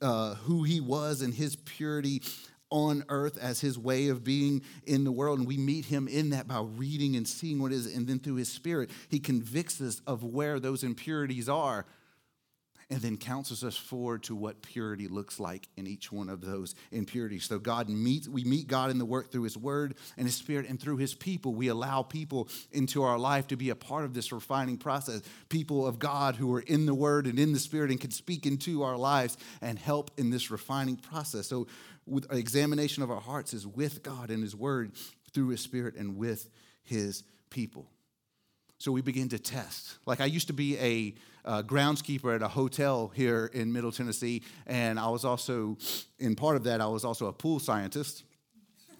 uh, 0.00 0.34
who 0.36 0.62
he 0.62 0.80
was 0.80 1.20
and 1.20 1.34
his 1.34 1.56
purity 1.56 2.22
on 2.70 3.04
earth 3.08 3.38
as 3.38 3.60
his 3.60 3.78
way 3.78 4.08
of 4.08 4.24
being 4.24 4.62
in 4.84 5.04
the 5.04 5.12
world. 5.12 5.38
And 5.38 5.48
we 5.48 5.56
meet 5.58 5.86
him 5.86 6.08
in 6.08 6.30
that 6.30 6.48
by 6.48 6.60
reading 6.60 7.16
and 7.16 7.26
seeing 7.26 7.60
what 7.60 7.72
is, 7.72 7.86
and 7.86 8.06
then 8.06 8.18
through 8.18 8.36
his 8.36 8.50
spirit, 8.50 8.90
he 9.08 9.18
convicts 9.18 9.80
us 9.80 10.00
of 10.06 10.24
where 10.24 10.60
those 10.60 10.82
impurities 10.82 11.48
are 11.48 11.86
and 12.90 13.00
then 13.02 13.18
counsels 13.18 13.62
us 13.62 13.76
forward 13.76 14.22
to 14.22 14.34
what 14.34 14.62
purity 14.62 15.08
looks 15.08 15.38
like 15.38 15.68
in 15.76 15.86
each 15.86 16.10
one 16.10 16.30
of 16.30 16.40
those 16.40 16.74
impurities. 16.90 17.44
So 17.44 17.58
God 17.58 17.88
meets, 17.88 18.28
we 18.28 18.44
meet 18.44 18.66
God 18.66 18.90
in 18.90 18.98
the 18.98 19.04
work 19.04 19.30
through 19.30 19.42
His 19.42 19.58
Word 19.58 19.94
and 20.16 20.26
His 20.26 20.36
Spirit, 20.36 20.68
and 20.68 20.80
through 20.80 20.96
His 20.96 21.14
people, 21.14 21.54
we 21.54 21.68
allow 21.68 22.02
people 22.02 22.48
into 22.72 23.02
our 23.02 23.18
life 23.18 23.46
to 23.48 23.56
be 23.56 23.68
a 23.68 23.74
part 23.74 24.04
of 24.04 24.14
this 24.14 24.32
refining 24.32 24.78
process. 24.78 25.20
People 25.50 25.86
of 25.86 25.98
God 25.98 26.36
who 26.36 26.52
are 26.54 26.60
in 26.60 26.86
the 26.86 26.94
Word 26.94 27.26
and 27.26 27.38
in 27.38 27.52
the 27.52 27.58
Spirit 27.58 27.90
and 27.90 28.00
can 28.00 28.10
speak 28.10 28.46
into 28.46 28.82
our 28.82 28.96
lives 28.96 29.36
and 29.60 29.78
help 29.78 30.10
in 30.16 30.30
this 30.30 30.50
refining 30.50 30.96
process. 30.96 31.46
So, 31.46 31.66
with 32.06 32.32
uh, 32.32 32.36
examination 32.36 33.02
of 33.02 33.10
our 33.10 33.20
hearts 33.20 33.52
is 33.52 33.66
with 33.66 34.02
God 34.02 34.30
and 34.30 34.42
His 34.42 34.56
Word 34.56 34.92
through 35.32 35.48
His 35.48 35.60
Spirit 35.60 35.94
and 35.94 36.16
with 36.16 36.48
His 36.82 37.22
people. 37.50 37.90
So 38.80 38.92
we 38.92 39.02
begin 39.02 39.28
to 39.30 39.40
test. 39.40 39.98
Like 40.06 40.20
I 40.20 40.26
used 40.26 40.46
to 40.46 40.52
be 40.52 40.78
a 40.78 41.14
uh, 41.44 41.62
groundskeeper 41.64 42.32
at 42.32 42.42
a 42.42 42.48
hotel 42.48 43.10
here 43.12 43.50
in 43.52 43.72
Middle 43.72 43.90
Tennessee, 43.90 44.42
and 44.68 45.00
I 45.00 45.08
was 45.08 45.24
also, 45.24 45.76
in 46.20 46.36
part 46.36 46.54
of 46.54 46.64
that, 46.64 46.80
I 46.80 46.86
was 46.86 47.04
also 47.04 47.26
a 47.26 47.32
pool 47.32 47.58
scientist. 47.58 48.22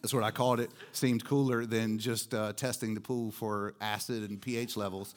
That's 0.03 0.13
what 0.13 0.25
I 0.25 0.33
called 0.33 0.59
it. 0.59 0.71
Seemed 0.93 1.25
cooler 1.25 1.65
than 1.65 1.99
just 1.99 2.35
uh, 2.35 2.55
testing 2.55 2.95
the 2.95 3.01
pool 3.01 3.31
for 3.31 3.75
acid 3.81 4.29
and 4.29 4.41
pH 4.41 4.77
levels. 4.77 5.15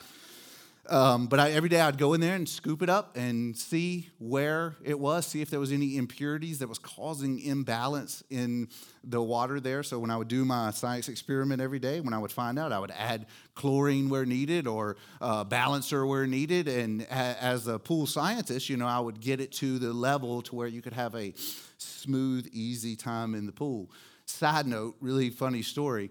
Um, 0.90 1.28
but 1.28 1.40
I, 1.40 1.52
every 1.52 1.70
day 1.70 1.80
I'd 1.80 2.00
go 2.00 2.14
in 2.14 2.22
there 2.22 2.36
and 2.36 2.50
scoop 2.50 2.82
it 2.82 2.90
up 2.90 3.16
and 3.16 3.56
see 3.56 4.10
where 4.18 4.76
it 4.84 5.00
was, 5.00 5.28
see 5.28 5.42
if 5.42 5.50
there 5.50 5.60
was 5.60 5.72
any 5.72 5.96
impurities 5.96 6.60
that 6.60 6.68
was 6.68 6.80
causing 6.80 7.40
imbalance 7.40 8.24
in 8.32 8.68
the 9.04 9.22
water 9.22 9.60
there. 9.60 9.84
So 9.84 10.00
when 10.00 10.10
I 10.10 10.18
would 10.18 10.28
do 10.28 10.44
my 10.44 10.72
science 10.72 11.08
experiment 11.08 11.62
every 11.62 11.78
day, 11.78 12.02
when 12.02 12.14
I 12.16 12.18
would 12.18 12.32
find 12.32 12.58
out, 12.58 12.72
I 12.72 12.80
would 12.80 12.92
add 12.92 13.28
chlorine 13.54 14.10
where 14.10 14.26
needed 14.26 14.66
or 14.66 14.98
uh, 15.22 15.44
balancer 15.44 16.06
where 16.06 16.26
needed. 16.26 16.68
And 16.68 17.04
a, 17.04 17.14
as 17.14 17.68
a 17.68 17.78
pool 17.78 18.08
scientist, 18.08 18.68
you 18.68 18.78
know, 18.78 18.88
I 18.88 19.00
would 19.00 19.22
get 19.22 19.40
it 19.40 19.52
to 19.54 19.78
the 19.78 19.94
level 19.94 20.42
to 20.44 20.56
where 20.56 20.68
you 20.68 20.82
could 20.82 20.94
have 20.94 21.14
a 21.16 21.34
smooth, 21.78 22.50
easy 22.52 22.96
time 22.96 23.36
in 23.36 23.46
the 23.46 23.52
pool. 23.52 23.92
Side 24.26 24.66
note, 24.66 24.96
really 25.00 25.30
funny 25.30 25.62
story. 25.62 26.10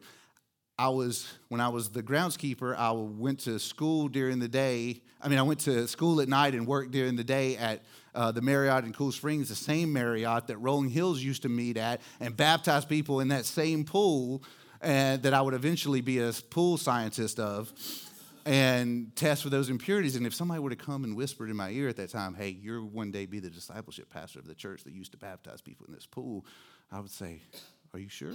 I 0.81 0.89
was, 0.89 1.31
when 1.49 1.61
I 1.61 1.69
was 1.69 1.91
the 1.91 2.03
groundskeeper, 2.03 2.75
I 2.75 2.91
went 2.93 3.41
to 3.41 3.59
school 3.59 4.09
during 4.09 4.39
the 4.39 4.49
day. 4.49 5.03
I 5.21 5.29
mean, 5.29 5.39
I 5.39 5.43
went 5.43 5.61
to 5.61 5.87
school 5.87 6.23
at 6.23 6.29
night 6.31 6.55
and 6.55 6.67
worked 6.67 6.91
during 6.91 7.17
the 7.17 7.23
day 7.23 7.59
at 7.59 7.83
uh, 8.15 8.33
the 8.33 8.41
Marriott 8.41 8.87
in 8.87 8.95
Cool 8.95 9.13
Springs, 9.13 9.51
the 9.51 9.55
same 9.55 9.93
Marriott 9.93 10.47
that 10.47 10.57
Rolling 10.57 10.89
Hills 10.89 11.23
used 11.23 11.43
to 11.43 11.51
meet 11.51 11.77
at, 11.77 12.01
and 12.19 12.35
baptize 12.35 12.87
people 12.87 13.21
in 13.21 13.29
that 13.29 13.45
same 13.45 13.85
pool 13.85 14.43
that 14.81 15.35
I 15.35 15.43
would 15.43 15.53
eventually 15.53 16.01
be 16.01 16.19
a 16.21 16.33
pool 16.49 16.79
scientist 16.79 17.39
of 17.39 17.71
and 18.47 19.15
test 19.15 19.43
for 19.43 19.51
those 19.51 19.69
impurities. 19.69 20.17
And 20.17 20.27
if 20.27 20.35
somebody 20.35 20.61
were 20.61 20.71
to 20.71 20.77
come 20.77 21.05
and 21.05 21.15
whispered 21.15 21.51
in 21.51 21.57
my 21.57 21.69
ear 21.73 21.89
at 21.89 21.97
that 21.97 22.09
time, 22.09 22.33
hey, 22.33 22.57
you're 22.59 22.83
one 22.83 23.11
day 23.11 23.27
be 23.27 23.39
the 23.39 23.51
discipleship 23.51 24.09
pastor 24.09 24.39
of 24.39 24.47
the 24.47 24.55
church 24.55 24.85
that 24.85 24.95
used 24.95 25.13
to 25.13 25.19
baptize 25.19 25.61
people 25.61 25.85
in 25.85 25.93
this 25.93 26.07
pool, 26.07 26.47
I 26.91 27.01
would 27.01 27.11
say, 27.11 27.43
are 27.93 27.99
you 27.99 28.09
sure? 28.09 28.33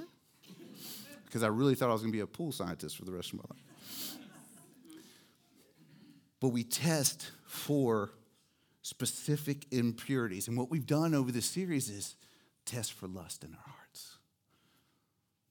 Because 1.36 1.44
I 1.44 1.50
really 1.50 1.76
thought 1.76 1.90
I 1.90 1.92
was 1.92 2.02
going 2.02 2.14
to 2.14 2.18
be 2.18 2.22
a 2.22 2.28
pool 2.28 2.54
scientist 2.54 2.96
for 2.96 3.04
the 3.04 3.12
rest 3.12 3.34
of 3.34 3.40
my 3.40 3.44
life. 3.50 4.18
But 6.40 6.48
we 6.48 6.64
test 6.64 7.30
for 7.46 8.12
specific 8.84 9.66
impurities. 9.70 10.48
And 10.48 10.58
what 10.58 10.72
we've 10.72 10.86
done 10.86 11.14
over 11.14 11.34
this 11.34 11.46
series 11.46 11.90
is 11.90 12.16
test 12.66 12.94
for 12.94 13.08
lust 13.08 13.44
in 13.44 13.50
our 13.50 13.74
hearts, 13.74 14.16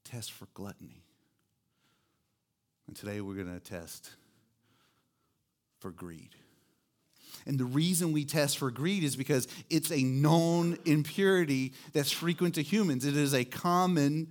test 0.07 0.33
for 0.33 0.47
gluttony. 0.55 1.05
And 2.87 2.97
today 2.97 3.21
we're 3.21 3.35
going 3.35 3.53
to 3.53 3.61
test 3.61 4.09
for 5.81 5.91
greed. 5.91 6.31
And 7.45 7.59
the 7.59 7.67
reason 7.67 8.13
we 8.13 8.25
test 8.25 8.57
for 8.57 8.71
greed 8.71 9.05
is 9.05 9.17
because 9.17 9.49
it's 9.69 9.93
a 9.93 10.03
known 10.03 10.79
impurity 10.87 11.75
that's 11.93 12.11
frequent 12.11 12.55
to 12.55 12.63
humans. 12.63 13.05
It 13.05 13.19
is 13.19 13.35
a 13.35 13.45
common 13.45 14.29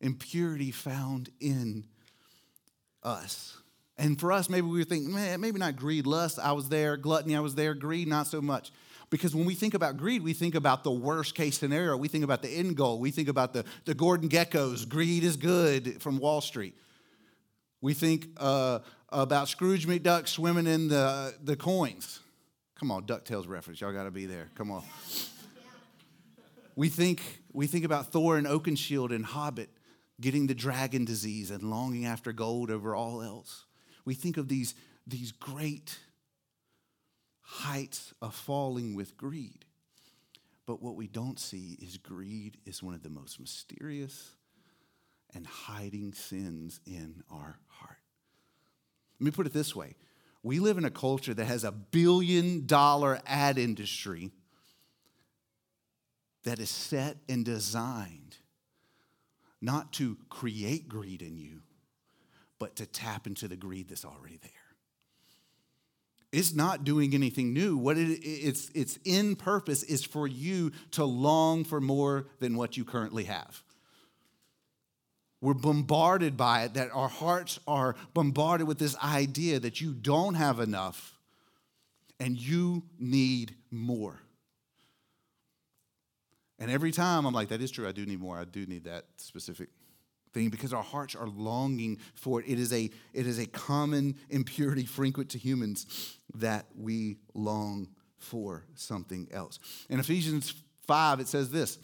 impurity 0.00 0.70
found 0.70 1.30
in 1.40 1.84
us. 3.02 3.56
And 3.96 4.18
for 4.18 4.30
us, 4.30 4.48
maybe 4.48 4.66
we 4.66 4.84
think, 4.84 5.06
man, 5.06 5.40
maybe 5.40 5.58
not 5.58 5.76
greed, 5.76 6.06
lust, 6.06 6.38
I 6.38 6.52
was 6.52 6.68
there, 6.68 6.96
gluttony, 6.96 7.34
I 7.34 7.40
was 7.40 7.56
there, 7.56 7.74
greed, 7.74 8.06
not 8.06 8.28
so 8.28 8.40
much. 8.40 8.70
Because 9.10 9.34
when 9.34 9.44
we 9.46 9.54
think 9.54 9.74
about 9.74 9.96
greed, 9.96 10.22
we 10.22 10.34
think 10.34 10.54
about 10.54 10.84
the 10.84 10.90
worst 10.90 11.34
case 11.34 11.58
scenario. 11.58 11.96
We 11.96 12.08
think 12.08 12.24
about 12.24 12.42
the 12.42 12.50
end 12.50 12.76
goal. 12.76 13.00
We 13.00 13.10
think 13.10 13.28
about 13.28 13.52
the, 13.52 13.64
the 13.86 13.94
Gordon 13.94 14.28
Gekkos, 14.28 14.88
greed 14.88 15.24
is 15.24 15.36
good 15.36 16.00
from 16.00 16.18
Wall 16.18 16.40
Street. 16.40 16.74
We 17.80 17.94
think 17.94 18.28
uh, 18.36 18.80
about 19.08 19.48
Scrooge 19.48 19.86
McDuck 19.86 20.28
swimming 20.28 20.66
in 20.66 20.88
the, 20.88 21.34
the 21.42 21.56
coins. 21.56 22.20
Come 22.78 22.90
on, 22.90 23.04
DuckTales 23.04 23.48
reference. 23.48 23.80
Y'all 23.80 23.92
got 23.92 24.04
to 24.04 24.10
be 24.10 24.26
there. 24.26 24.48
Come 24.54 24.70
on. 24.70 24.84
we 26.76 26.88
think, 26.88 27.22
we 27.52 27.66
think 27.66 27.84
about 27.84 28.12
Thorin 28.12 28.46
Oakenshield 28.46 29.14
and 29.14 29.24
Hobbit 29.24 29.70
getting 30.20 30.46
the 30.46 30.54
dragon 30.54 31.04
disease 31.04 31.50
and 31.50 31.62
longing 31.62 32.06
after 32.06 32.32
gold 32.32 32.70
over 32.70 32.94
all 32.94 33.22
else. 33.22 33.64
We 34.04 34.14
think 34.14 34.36
of 34.36 34.48
these, 34.48 34.74
these 35.06 35.32
great 35.32 35.98
heights 37.40 38.12
of 38.20 38.34
falling 38.34 38.94
with 38.94 39.16
greed. 39.16 39.64
But 40.66 40.82
what 40.82 40.96
we 40.96 41.06
don't 41.06 41.38
see 41.38 41.78
is 41.80 41.96
greed 41.96 42.58
is 42.66 42.82
one 42.82 42.94
of 42.94 43.02
the 43.02 43.08
most 43.08 43.40
mysterious 43.40 44.32
and 45.34 45.46
hiding 45.46 46.12
sins 46.12 46.80
in 46.86 47.22
our 47.30 47.58
heart. 47.68 47.98
Let 49.18 49.24
me 49.24 49.30
put 49.30 49.46
it 49.46 49.52
this 49.52 49.74
way 49.74 49.94
we 50.42 50.60
live 50.60 50.78
in 50.78 50.84
a 50.84 50.90
culture 50.90 51.34
that 51.34 51.46
has 51.46 51.64
a 51.64 51.72
billion 51.72 52.66
dollar 52.66 53.20
ad 53.26 53.58
industry 53.58 54.30
that 56.44 56.58
is 56.60 56.70
set 56.70 57.16
and 57.28 57.44
designed 57.44 58.27
not 59.60 59.92
to 59.94 60.16
create 60.28 60.88
greed 60.88 61.22
in 61.22 61.36
you, 61.36 61.62
but 62.58 62.76
to 62.76 62.86
tap 62.86 63.26
into 63.26 63.48
the 63.48 63.56
greed 63.56 63.88
that's 63.88 64.04
already 64.04 64.38
there. 64.42 64.50
It's 66.30 66.54
not 66.54 66.84
doing 66.84 67.14
anything 67.14 67.52
new. 67.52 67.76
What 67.76 67.96
it, 67.96 68.20
its, 68.22 68.70
its 68.74 68.98
in 69.04 69.34
purpose 69.34 69.82
is 69.82 70.04
for 70.04 70.26
you 70.26 70.72
to 70.92 71.04
long 71.04 71.64
for 71.64 71.80
more 71.80 72.26
than 72.38 72.56
what 72.56 72.76
you 72.76 72.84
currently 72.84 73.24
have. 73.24 73.62
We're 75.40 75.54
bombarded 75.54 76.36
by 76.36 76.64
it, 76.64 76.74
that 76.74 76.90
our 76.92 77.08
hearts 77.08 77.60
are 77.66 77.94
bombarded 78.12 78.66
with 78.66 78.78
this 78.78 78.96
idea 78.98 79.60
that 79.60 79.80
you 79.80 79.92
don't 79.92 80.34
have 80.34 80.60
enough 80.60 81.16
and 82.20 82.36
you 82.36 82.82
need 82.98 83.54
more. 83.70 84.20
And 86.58 86.70
every 86.70 86.90
time 86.90 87.24
I'm 87.24 87.34
like, 87.34 87.48
that 87.48 87.60
is 87.60 87.70
true. 87.70 87.86
I 87.88 87.92
do 87.92 88.04
need 88.04 88.20
more. 88.20 88.36
I 88.36 88.44
do 88.44 88.66
need 88.66 88.84
that 88.84 89.04
specific 89.16 89.68
thing 90.32 90.48
because 90.50 90.72
our 90.72 90.82
hearts 90.82 91.14
are 91.14 91.28
longing 91.28 91.98
for 92.14 92.40
it. 92.40 92.46
It 92.48 92.58
is 92.58 92.72
a, 92.72 92.90
it 93.12 93.26
is 93.26 93.38
a 93.38 93.46
common 93.46 94.16
impurity 94.28 94.84
frequent 94.84 95.30
to 95.30 95.38
humans 95.38 96.18
that 96.34 96.66
we 96.76 97.18
long 97.34 97.88
for 98.18 98.64
something 98.74 99.28
else. 99.30 99.58
In 99.88 100.00
Ephesians 100.00 100.54
5, 100.86 101.20
it 101.20 101.28
says 101.28 101.50
this 101.50 101.78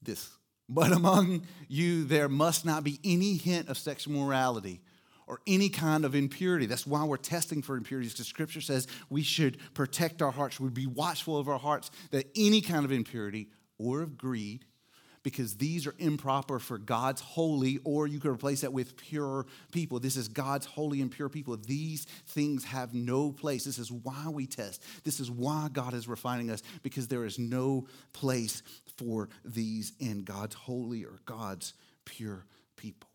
this, 0.00 0.30
but 0.68 0.92
among 0.92 1.42
you 1.66 2.04
there 2.04 2.28
must 2.28 2.64
not 2.64 2.84
be 2.84 3.00
any 3.04 3.36
hint 3.36 3.68
of 3.68 3.76
sexual 3.76 4.14
morality 4.14 4.80
or 5.28 5.40
any 5.46 5.68
kind 5.68 6.04
of 6.04 6.14
impurity. 6.14 6.66
That's 6.66 6.86
why 6.86 7.04
we're 7.04 7.18
testing 7.18 7.62
for 7.62 7.76
impurities, 7.76 8.12
because 8.12 8.26
Scripture 8.26 8.62
says 8.62 8.88
we 9.10 9.22
should 9.22 9.58
protect 9.74 10.22
our 10.22 10.32
hearts, 10.32 10.58
We'd 10.58 10.74
be 10.74 10.86
watchful 10.86 11.36
of 11.36 11.48
our 11.48 11.58
hearts, 11.58 11.90
that 12.10 12.26
any 12.34 12.60
kind 12.60 12.84
of 12.84 12.92
impurity 12.92 13.48
or 13.78 14.00
of 14.00 14.16
greed, 14.16 14.64
because 15.22 15.56
these 15.56 15.86
are 15.86 15.94
improper 15.98 16.58
for 16.58 16.78
God's 16.78 17.20
holy, 17.20 17.78
or 17.84 18.06
you 18.06 18.18
could 18.18 18.30
replace 18.30 18.62
that 18.62 18.72
with 18.72 18.96
pure 18.96 19.46
people. 19.72 20.00
This 20.00 20.16
is 20.16 20.28
God's 20.28 20.64
holy 20.64 21.02
and 21.02 21.10
pure 21.10 21.28
people. 21.28 21.56
These 21.56 22.06
things 22.28 22.64
have 22.64 22.94
no 22.94 23.32
place. 23.32 23.64
This 23.64 23.78
is 23.78 23.92
why 23.92 24.28
we 24.28 24.46
test. 24.46 24.82
This 25.04 25.20
is 25.20 25.30
why 25.30 25.68
God 25.72 25.92
is 25.92 26.08
refining 26.08 26.50
us, 26.50 26.62
because 26.82 27.08
there 27.08 27.26
is 27.26 27.38
no 27.38 27.86
place 28.12 28.62
for 28.96 29.28
these 29.44 29.92
in 30.00 30.24
God's 30.24 30.54
holy 30.54 31.04
or 31.04 31.18
God's 31.26 31.74
pure 32.04 32.46
people. 32.76 33.07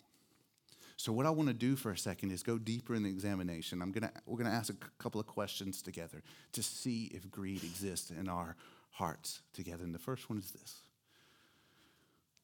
So 1.03 1.11
what 1.11 1.25
I 1.25 1.31
want 1.31 1.49
to 1.49 1.53
do 1.53 1.75
for 1.75 1.91
a 1.91 1.97
second 1.97 2.31
is 2.31 2.43
go 2.43 2.57
deeper 2.57 2.95
in 2.95 3.03
the 3.03 3.09
examination. 3.09 3.81
I'm 3.81 3.91
gonna 3.91 4.09
we're 4.25 4.37
gonna 4.37 4.51
ask 4.51 4.71
a 4.71 5.01
couple 5.03 5.19
of 5.19 5.27
questions 5.27 5.81
together 5.81 6.23
to 6.53 6.63
see 6.63 7.11
if 7.13 7.29
greed 7.29 7.61
exists 7.61 8.09
in 8.09 8.29
our 8.29 8.55
hearts 8.89 9.41
together. 9.51 9.83
And 9.83 9.93
the 9.93 9.99
first 9.99 10.29
one 10.29 10.39
is 10.39 10.51
this: 10.51 10.77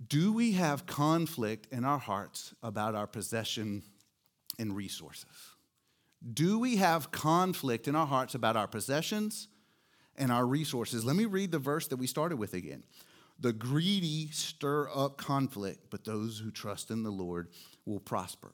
Do 0.06 0.34
we 0.34 0.51
have 0.51 0.86
conflict 0.86 1.68
in 1.72 1.86
our 1.86 2.00
hearts 2.00 2.54
about 2.62 2.96
our 2.96 3.08
possession 3.08 3.82
and 4.60 4.75
resources? 4.75 5.56
Do 6.34 6.60
we 6.60 6.75
have 6.75 7.12
conflict 7.12 7.88
in 7.88 7.96
our 7.96 8.08
hearts 8.08 8.36
about 8.36 8.58
our 8.58 8.68
possessions 8.68 9.48
and 10.18 10.34
our 10.34 10.46
resources? 10.46 11.06
Let 11.06 11.16
me 11.16 11.24
read 11.24 11.54
the 11.54 11.60
verse 11.60 11.88
that 11.88 11.96
we 11.96 12.08
started 12.08 12.36
with 12.36 12.54
again. 12.54 12.84
The 13.41 13.53
greedy 13.53 14.29
stir 14.31 14.89
up 14.93 15.17
conflict, 15.17 15.88
but 15.89 16.03
those 16.03 16.39
who 16.39 16.51
trust 16.51 16.91
in 16.91 17.03
the 17.03 17.12
Lord 17.12 17.48
will 17.86 18.00
prosper. 18.00 18.53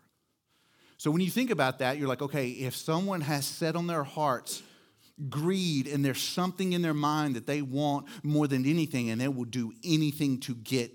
So 0.98 1.12
when 1.12 1.22
you 1.22 1.30
think 1.30 1.50
about 1.50 1.80
that, 1.80 1.98
you're 1.98 2.08
like, 2.08 2.22
okay, 2.22 2.50
if 2.50 2.76
someone 2.76 3.22
has 3.22 3.46
set 3.46 3.76
on 3.76 3.88
their 3.88 4.04
hearts 4.04 4.64
greed 5.30 5.88
and 5.88 6.04
there's 6.04 6.22
something 6.22 6.74
in 6.74 6.82
their 6.82 6.94
mind 6.94 7.36
that 7.36 7.48
they 7.48 7.62
want 7.62 8.08
more 8.24 8.48
than 8.48 8.66
anything 8.66 9.10
and 9.10 9.20
they 9.20 9.28
will 9.28 9.46
do 9.46 9.74
anything 9.84 10.40
to 10.42 10.56
get 10.56 10.92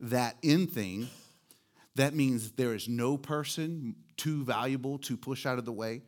that 0.00 0.36
in 0.42 0.66
thing, 0.66 1.08
that 1.96 2.14
means 2.14 2.52
there 2.52 2.74
is 2.74 2.88
no 2.88 3.16
person 3.16 3.94
too 4.16 4.44
valuable 4.44 4.98
to 4.98 5.16
push 5.16 5.46
out 5.46 5.58
of 5.58 5.64
the 5.64 5.72
way, 5.72 6.02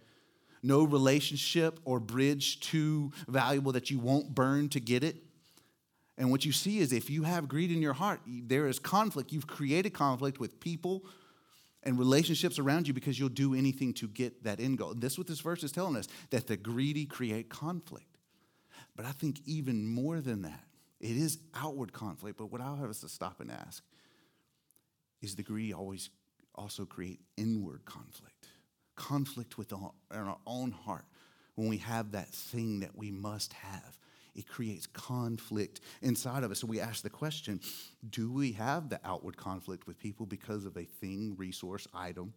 no 0.62 0.84
relationship 0.84 1.80
or 1.84 2.00
bridge 2.00 2.60
too 2.60 3.12
valuable 3.28 3.72
that 3.72 3.90
you 3.90 3.98
won't 3.98 4.34
burn 4.34 4.68
to 4.70 4.80
get 4.80 5.02
it. 5.02 5.16
And 6.22 6.30
what 6.30 6.44
you 6.44 6.52
see 6.52 6.78
is 6.78 6.92
if 6.92 7.10
you 7.10 7.24
have 7.24 7.48
greed 7.48 7.72
in 7.72 7.82
your 7.82 7.94
heart, 7.94 8.20
there 8.24 8.68
is 8.68 8.78
conflict. 8.78 9.32
You've 9.32 9.48
created 9.48 9.92
conflict 9.92 10.38
with 10.38 10.60
people 10.60 11.04
and 11.82 11.98
relationships 11.98 12.60
around 12.60 12.86
you 12.86 12.94
because 12.94 13.18
you'll 13.18 13.28
do 13.28 13.56
anything 13.56 13.92
to 13.94 14.06
get 14.06 14.44
that 14.44 14.60
end 14.60 14.78
goal. 14.78 14.94
This 14.94 15.14
is 15.14 15.18
what 15.18 15.26
this 15.26 15.40
verse 15.40 15.64
is 15.64 15.72
telling 15.72 15.96
us 15.96 16.06
that 16.30 16.46
the 16.46 16.56
greedy 16.56 17.06
create 17.06 17.48
conflict. 17.48 18.18
But 18.94 19.04
I 19.04 19.10
think 19.10 19.40
even 19.46 19.84
more 19.84 20.20
than 20.20 20.42
that, 20.42 20.62
It 21.02 21.16
is 21.16 21.38
outward 21.52 21.92
conflict, 21.92 22.38
but 22.38 22.52
what 22.52 22.60
I'll 22.60 22.76
have 22.76 22.88
us 22.88 23.00
to 23.00 23.08
stop 23.08 23.40
and 23.40 23.50
ask 23.50 23.82
is 25.20 25.34
the 25.34 25.42
greedy 25.42 25.74
always 25.74 26.10
also 26.54 26.84
create 26.84 27.20
inward 27.36 27.84
conflict? 27.84 28.46
Conflict 28.94 29.58
with 29.58 29.72
our, 29.72 29.90
our 30.12 30.38
own 30.46 30.70
heart 30.70 31.04
when 31.56 31.68
we 31.68 31.78
have 31.78 32.12
that 32.12 32.28
thing 32.28 32.80
that 32.80 32.96
we 32.96 33.10
must 33.10 33.52
have. 33.54 33.98
It 34.34 34.48
creates 34.48 34.86
conflict 34.86 35.80
inside 36.00 36.42
of 36.42 36.50
us. 36.50 36.60
So 36.60 36.66
we 36.66 36.80
ask 36.80 37.02
the 37.02 37.10
question 37.10 37.60
do 38.08 38.32
we 38.32 38.52
have 38.52 38.88
the 38.88 39.00
outward 39.04 39.36
conflict 39.36 39.86
with 39.86 39.98
people 39.98 40.26
because 40.26 40.64
of 40.64 40.76
a 40.76 40.84
thing, 40.84 41.34
resource, 41.36 41.86
item? 41.94 42.32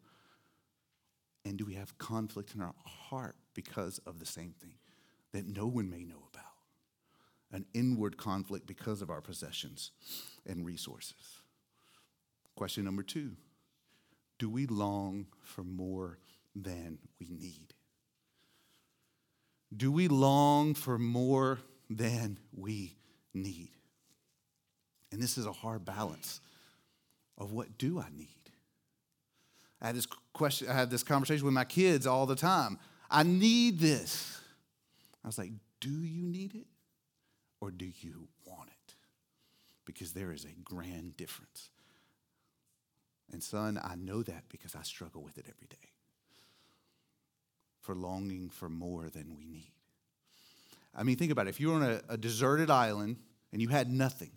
And 1.46 1.58
do 1.58 1.66
we 1.66 1.76
have 1.76 1.98
conflict 1.98 2.56
in 2.56 2.62
our 2.62 2.74
heart 2.86 3.36
because 3.54 4.00
of 4.00 4.20
the 4.20 4.26
same 4.26 4.54
thing 4.60 4.74
that 5.32 5.46
no 5.46 5.68
one 5.68 5.90
may 5.90 6.04
know 6.04 6.28
about? 6.34 6.44
An 7.52 7.66
inward 7.74 8.18
conflict 8.18 8.66
because 8.66 9.02
of 9.02 9.10
our 9.10 9.22
possessions 9.22 9.92
and 10.46 10.66
resources. 10.66 11.42
Question 12.56 12.84
number 12.84 13.04
two 13.04 13.34
Do 14.38 14.50
we 14.50 14.66
long 14.66 15.28
for 15.44 15.64
more 15.64 16.20
than 16.56 16.98
we 17.20 17.28
need? 17.30 17.74
Do 19.76 19.92
we 19.92 20.08
long 20.08 20.74
for 20.74 20.98
more 20.98 21.60
than 21.90 22.40
we 22.56 22.96
need? 23.34 23.72
And 25.12 25.22
this 25.22 25.38
is 25.38 25.46
a 25.46 25.52
hard 25.52 25.86
balance 25.86 26.42
of 27.38 27.52
what 27.52 27.78
do 27.78 28.00
I 28.00 28.08
need? 28.16 28.30
I 29.82 29.88
had 29.88 29.96
this 29.96 30.08
question, 30.34 30.70
I 30.70 30.74
had 30.74 30.90
this 30.90 31.04
conversation 31.04 31.46
with 31.46 31.54
my 31.54 31.66
kids 31.66 32.08
all 32.08 32.26
the 32.26 32.36
time. 32.36 32.80
I 33.10 33.24
need 33.24 33.80
this. 33.80 34.40
I 35.24 35.28
was 35.28 35.38
like, 35.38 35.52
do 35.80 35.90
you 35.90 36.24
need 36.24 36.56
it 36.56 36.68
or 37.62 37.72
do 37.72 37.86
you 38.02 38.28
want 38.46 38.70
it? 38.70 38.96
Because 39.86 40.14
there 40.14 40.32
is 40.32 40.46
a 40.46 40.60
grand 40.64 41.16
difference. 41.18 41.70
And 43.32 43.44
son, 43.44 43.80
I 43.84 43.96
know 43.96 44.24
that 44.24 44.44
because 44.50 44.76
I 44.76 44.84
struggle 44.84 45.22
with 45.22 45.38
it 45.38 45.46
every 45.48 45.68
day. 45.68 45.90
For 47.82 47.96
longing 47.96 48.50
for 48.50 48.70
more 48.70 49.10
than 49.10 49.36
we 49.38 49.46
need. 49.46 49.75
I 50.96 51.04
mean, 51.04 51.18
think 51.18 51.32
about 51.32 51.48
it. 51.48 51.50
If 51.50 51.60
you 51.60 51.70
were 51.70 51.76
on 51.76 51.84
a, 51.84 52.02
a 52.10 52.18
deserted 52.18 52.70
island 52.70 53.18
and 53.52 53.62
you 53.62 53.68
had 53.68 53.92
nothing, 53.92 54.32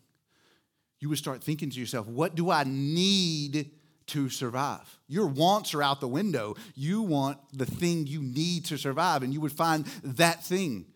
you 1.01 1.09
would 1.09 1.19
start 1.19 1.43
thinking 1.43 1.71
to 1.71 1.79
yourself, 1.79 2.07
what 2.07 2.35
do 2.35 2.51
I 2.51 2.65
need 2.65 3.71
to 4.09 4.29
survive. 4.29 4.99
Your 5.07 5.27
wants 5.27 5.75
are 5.75 5.83
out 5.83 6.01
the 6.01 6.09
window. 6.09 6.57
You 6.75 7.03
want 7.03 7.39
the 7.53 7.67
thing 7.67 8.07
you 8.07 8.23
need 8.23 8.65
to 8.67 8.77
survive, 8.77 9.23
and 9.23 9.33
you 9.33 9.41
would 9.41 9.53
find 9.53 9.85
that 10.03 10.45
thing. 10.45 10.87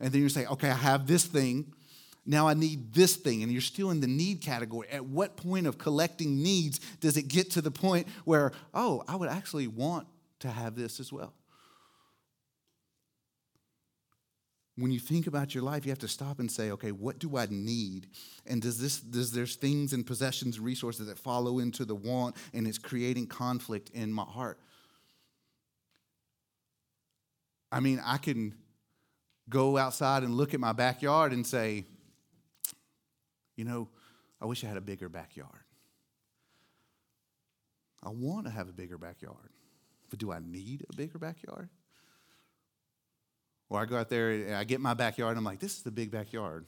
And 0.00 0.12
then 0.12 0.20
you 0.20 0.28
say, 0.28 0.46
okay, 0.46 0.70
I 0.70 0.74
have 0.74 1.06
this 1.06 1.24
thing. 1.24 1.72
Now 2.24 2.48
I 2.48 2.54
need 2.54 2.92
this 2.92 3.16
thing. 3.16 3.42
And 3.42 3.52
you're 3.52 3.60
still 3.60 3.90
in 3.90 4.00
the 4.00 4.06
need 4.06 4.40
category. 4.40 4.88
At 4.90 5.04
what 5.04 5.36
point 5.36 5.66
of 5.66 5.78
collecting 5.78 6.42
needs 6.42 6.80
does 7.00 7.16
it 7.16 7.28
get 7.28 7.50
to 7.52 7.60
the 7.60 7.70
point 7.70 8.08
where, 8.24 8.52
oh, 8.74 9.04
I 9.06 9.16
would 9.16 9.28
actually 9.28 9.66
want 9.68 10.06
to 10.40 10.48
have 10.48 10.74
this 10.74 10.98
as 10.98 11.12
well? 11.12 11.34
When 14.76 14.90
you 14.90 14.98
think 14.98 15.26
about 15.26 15.54
your 15.54 15.62
life, 15.62 15.84
you 15.84 15.90
have 15.90 15.98
to 15.98 16.08
stop 16.08 16.38
and 16.38 16.50
say, 16.50 16.70
okay, 16.70 16.92
what 16.92 17.18
do 17.18 17.36
I 17.36 17.46
need? 17.50 18.06
And 18.46 18.62
does 18.62 18.78
this 18.78 19.00
does 19.00 19.32
there's 19.32 19.56
things 19.56 19.92
and 19.92 20.06
possessions, 20.06 20.56
and 20.56 20.64
resources 20.64 21.06
that 21.06 21.18
follow 21.18 21.58
into 21.58 21.84
the 21.84 21.94
want 21.94 22.36
and 22.54 22.66
it's 22.66 22.78
creating 22.78 23.26
conflict 23.26 23.90
in 23.90 24.12
my 24.12 24.24
heart? 24.24 24.58
I 27.70 27.80
mean, 27.80 28.00
I 28.04 28.16
can 28.18 28.54
go 29.48 29.76
outside 29.76 30.22
and 30.22 30.34
look 30.34 30.54
at 30.54 30.60
my 30.60 30.72
backyard 30.72 31.32
and 31.32 31.46
say, 31.46 31.84
you 33.56 33.64
know, 33.64 33.88
I 34.40 34.46
wish 34.46 34.64
I 34.64 34.68
had 34.68 34.76
a 34.76 34.82
bigger 34.82 35.08
backyard. 35.08 35.50
I 38.02 38.08
want 38.08 38.46
to 38.46 38.52
have 38.52 38.68
a 38.68 38.72
bigger 38.72 38.98
backyard. 38.98 39.50
But 40.10 40.18
do 40.18 40.32
I 40.32 40.40
need 40.40 40.84
a 40.90 40.96
bigger 40.96 41.18
backyard? 41.18 41.68
Or 43.72 43.80
I 43.80 43.86
go 43.86 43.96
out 43.96 44.10
there 44.10 44.32
and 44.32 44.54
I 44.54 44.64
get 44.64 44.82
my 44.82 44.92
backyard 44.92 45.30
and 45.30 45.38
I'm 45.38 45.44
like, 45.46 45.58
this 45.58 45.78
is 45.78 45.82
the 45.82 45.90
big 45.90 46.10
backyard. 46.10 46.66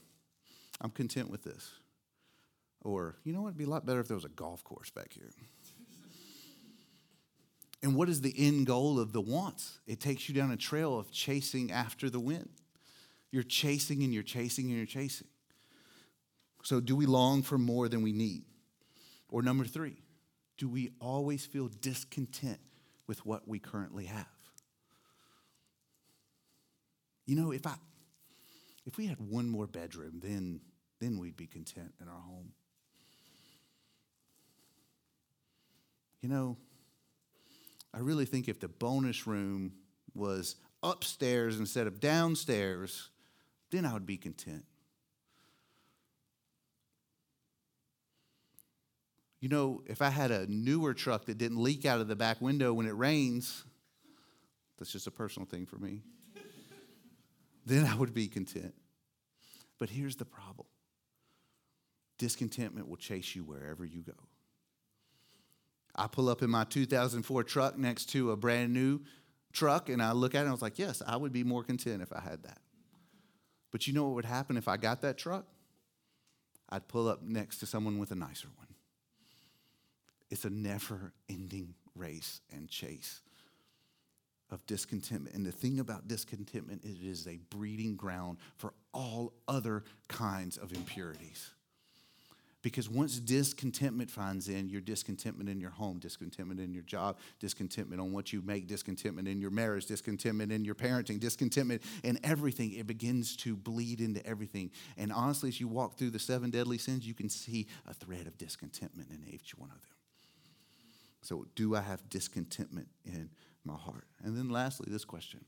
I'm 0.81 0.89
content 0.89 1.29
with 1.29 1.43
this. 1.43 1.69
Or, 2.81 3.15
you 3.23 3.31
know 3.31 3.43
what? 3.43 3.49
It'd 3.49 3.59
be 3.59 3.65
a 3.65 3.69
lot 3.69 3.85
better 3.85 3.99
if 3.99 4.07
there 4.07 4.15
was 4.15 4.25
a 4.25 4.29
golf 4.29 4.63
course 4.63 4.89
back 4.89 5.13
here. 5.13 5.29
and 7.83 7.95
what 7.95 8.09
is 8.09 8.21
the 8.21 8.33
end 8.35 8.65
goal 8.65 8.99
of 8.99 9.13
the 9.13 9.21
wants? 9.21 9.77
It 9.85 9.99
takes 9.99 10.27
you 10.27 10.33
down 10.33 10.49
a 10.49 10.57
trail 10.57 10.97
of 10.97 11.11
chasing 11.11 11.71
after 11.71 12.09
the 12.09 12.19
wind. 12.19 12.49
You're 13.29 13.43
chasing 13.43 14.01
and 14.01 14.11
you're 14.11 14.23
chasing 14.23 14.69
and 14.69 14.77
you're 14.77 14.87
chasing. 14.87 15.27
So, 16.63 16.79
do 16.79 16.95
we 16.95 17.05
long 17.05 17.43
for 17.43 17.59
more 17.59 17.87
than 17.87 18.01
we 18.01 18.13
need? 18.13 18.45
Or 19.29 19.43
number 19.43 19.65
three, 19.65 19.97
do 20.57 20.67
we 20.67 20.89
always 20.99 21.45
feel 21.45 21.69
discontent 21.81 22.57
with 23.05 23.23
what 23.27 23.47
we 23.47 23.59
currently 23.59 24.05
have? 24.05 24.34
You 27.25 27.35
know, 27.35 27.51
if 27.51 27.65
I 27.65 27.75
if 28.85 28.97
we 28.97 29.07
had 29.07 29.19
one 29.19 29.49
more 29.49 29.67
bedroom, 29.67 30.19
then 30.21 30.61
then 30.99 31.17
we'd 31.17 31.35
be 31.35 31.47
content 31.47 31.93
in 32.01 32.07
our 32.07 32.21
home. 32.21 32.51
You 36.21 36.29
know, 36.29 36.57
I 37.93 37.99
really 37.99 38.25
think 38.25 38.47
if 38.47 38.59
the 38.59 38.67
bonus 38.67 39.27
room 39.27 39.73
was 40.13 40.55
upstairs 40.81 41.59
instead 41.59 41.87
of 41.87 41.99
downstairs, 41.99 43.09
then 43.71 43.85
I 43.85 43.93
would 43.93 44.05
be 44.05 44.17
content. 44.17 44.65
You 49.39 49.49
know, 49.49 49.83
if 49.85 50.01
I 50.01 50.09
had 50.09 50.31
a 50.31 50.47
newer 50.47 50.93
truck 50.93 51.25
that 51.25 51.37
didn't 51.37 51.61
leak 51.61 51.85
out 51.85 52.01
of 52.01 52.07
the 52.07 52.15
back 52.15 52.41
window 52.41 52.73
when 52.73 52.87
it 52.87 52.95
rains, 52.95 53.63
that's 54.77 54.91
just 54.91 55.07
a 55.07 55.11
personal 55.11 55.45
thing 55.45 55.65
for 55.65 55.77
me 55.77 56.01
then 57.65 57.85
I 57.85 57.95
would 57.95 58.13
be 58.13 58.27
content. 58.27 58.73
But 59.79 59.89
here's 59.89 60.15
the 60.15 60.25
problem 60.25 60.67
discontentment 62.17 62.87
will 62.87 62.95
chase 62.95 63.35
you 63.35 63.43
wherever 63.43 63.83
you 63.83 64.01
go. 64.01 64.13
I 65.95 66.07
pull 66.07 66.29
up 66.29 66.41
in 66.41 66.49
my 66.49 66.63
2004 66.63 67.43
truck 67.43 67.77
next 67.77 68.05
to 68.11 68.31
a 68.31 68.37
brand 68.37 68.73
new 68.73 69.01
truck 69.51 69.89
and 69.89 70.01
I 70.01 70.13
look 70.13 70.33
at 70.33 70.39
it 70.39 70.41
and 70.41 70.49
I 70.49 70.51
was 70.51 70.61
like, 70.61 70.79
yes, 70.79 71.01
I 71.05 71.17
would 71.17 71.33
be 71.33 71.43
more 71.43 71.63
content 71.63 72.01
if 72.01 72.13
I 72.13 72.21
had 72.21 72.43
that. 72.43 72.59
But 73.71 73.87
you 73.87 73.93
know 73.93 74.05
what 74.05 74.15
would 74.15 74.25
happen 74.25 74.55
if 74.55 74.67
I 74.67 74.77
got 74.77 75.01
that 75.01 75.17
truck? 75.17 75.45
I'd 76.69 76.87
pull 76.87 77.07
up 77.07 77.21
next 77.21 77.57
to 77.59 77.65
someone 77.65 77.97
with 77.97 78.11
a 78.11 78.15
nicer 78.15 78.47
one. 78.55 78.67
It's 80.29 80.45
a 80.45 80.49
never 80.49 81.13
ending 81.29 81.75
race 81.95 82.41
and 82.51 82.69
chase 82.69 83.21
of 84.51 84.65
discontentment. 84.65 85.35
And 85.35 85.45
the 85.45 85.51
thing 85.51 85.79
about 85.79 86.07
discontentment, 86.07 86.83
is 86.83 86.99
it 87.01 87.05
is 87.05 87.27
a 87.27 87.39
breeding 87.49 87.95
ground 87.95 88.37
for 88.57 88.73
all 88.93 89.33
other 89.47 89.83
kinds 90.07 90.57
of 90.57 90.73
impurities. 90.73 91.51
Because 92.65 92.89
once 92.89 93.19
discontentment 93.19 94.09
finds 94.09 94.49
in, 94.49 94.69
your 94.69 94.81
discontentment 94.81 95.51
in 95.51 95.59
your 95.59 95.69
home, 95.69 95.99
discontentment 95.99 96.59
in 96.59 96.73
your 96.73 96.81
job, 96.81 97.19
discontentment 97.39 98.01
on 98.01 98.11
what 98.11 98.33
you 98.33 98.41
make, 98.41 98.65
discontentment 98.65 99.27
in 99.27 99.39
your 99.39 99.51
marriage, 99.51 99.85
discontentment 99.85 100.51
in 100.51 100.65
your 100.65 100.73
parenting, 100.73 101.19
discontentment 101.19 101.83
in 102.03 102.17
everything, 102.23 102.73
it 102.73 102.87
begins 102.87 103.35
to 103.35 103.55
bleed 103.55 104.01
into 104.01 104.25
everything. 104.25 104.71
And 104.97 105.13
honestly, 105.13 105.49
as 105.49 105.59
you 105.59 105.67
walk 105.67 105.99
through 105.99 106.09
the 106.09 106.17
seven 106.17 106.49
deadly 106.49 106.79
sins, 106.79 107.05
you 107.05 107.13
can 107.13 107.29
see 107.29 107.67
a 107.87 107.93
thread 107.93 108.25
of 108.25 108.35
discontentment 108.39 109.11
in 109.11 109.31
each 109.31 109.55
one 109.55 109.69
of 109.69 109.79
them. 109.83 109.91
So, 111.21 111.45
do 111.55 111.75
I 111.75 111.81
have 111.81 112.09
discontentment 112.09 112.87
in 113.05 113.29
my 113.65 113.75
heart. 113.75 114.07
And 114.23 114.37
then 114.37 114.49
lastly, 114.49 114.87
this 114.89 115.05
question 115.05 115.43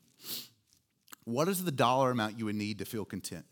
What 1.23 1.47
is 1.47 1.63
the 1.63 1.71
dollar 1.71 2.11
amount 2.11 2.37
you 2.37 2.45
would 2.45 2.55
need 2.55 2.79
to 2.79 2.85
feel 2.85 3.05
content? 3.05 3.45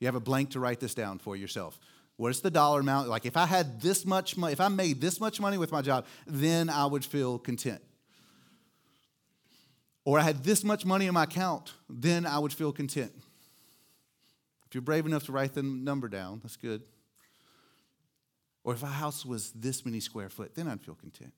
You 0.00 0.06
have 0.06 0.14
a 0.14 0.20
blank 0.20 0.50
to 0.50 0.60
write 0.60 0.80
this 0.80 0.94
down 0.94 1.18
for 1.18 1.36
yourself. 1.36 1.78
What 2.16 2.30
is 2.30 2.40
the 2.40 2.50
dollar 2.50 2.80
amount? 2.80 3.08
Like 3.08 3.26
if 3.26 3.36
I 3.36 3.46
had 3.46 3.80
this 3.80 4.04
much 4.04 4.36
money, 4.36 4.52
if 4.52 4.60
I 4.60 4.68
made 4.68 5.00
this 5.00 5.20
much 5.20 5.40
money 5.40 5.58
with 5.58 5.72
my 5.72 5.82
job, 5.82 6.06
then 6.26 6.68
I 6.68 6.86
would 6.86 7.04
feel 7.04 7.38
content. 7.38 7.80
Or 10.04 10.18
I 10.18 10.22
had 10.22 10.42
this 10.42 10.64
much 10.64 10.84
money 10.84 11.06
in 11.06 11.14
my 11.14 11.24
account, 11.24 11.74
then 11.88 12.26
I 12.26 12.38
would 12.38 12.52
feel 12.52 12.72
content. 12.72 13.12
If 14.66 14.74
you're 14.74 14.82
brave 14.82 15.06
enough 15.06 15.26
to 15.26 15.32
write 15.32 15.54
the 15.54 15.62
number 15.62 16.08
down, 16.08 16.40
that's 16.42 16.56
good. 16.56 16.82
Or 18.64 18.74
if 18.74 18.82
a 18.82 18.86
house 18.86 19.24
was 19.24 19.52
this 19.52 19.84
many 19.84 20.00
square 20.00 20.28
foot, 20.28 20.54
then 20.54 20.66
I'd 20.68 20.80
feel 20.80 20.94
content. 20.94 21.32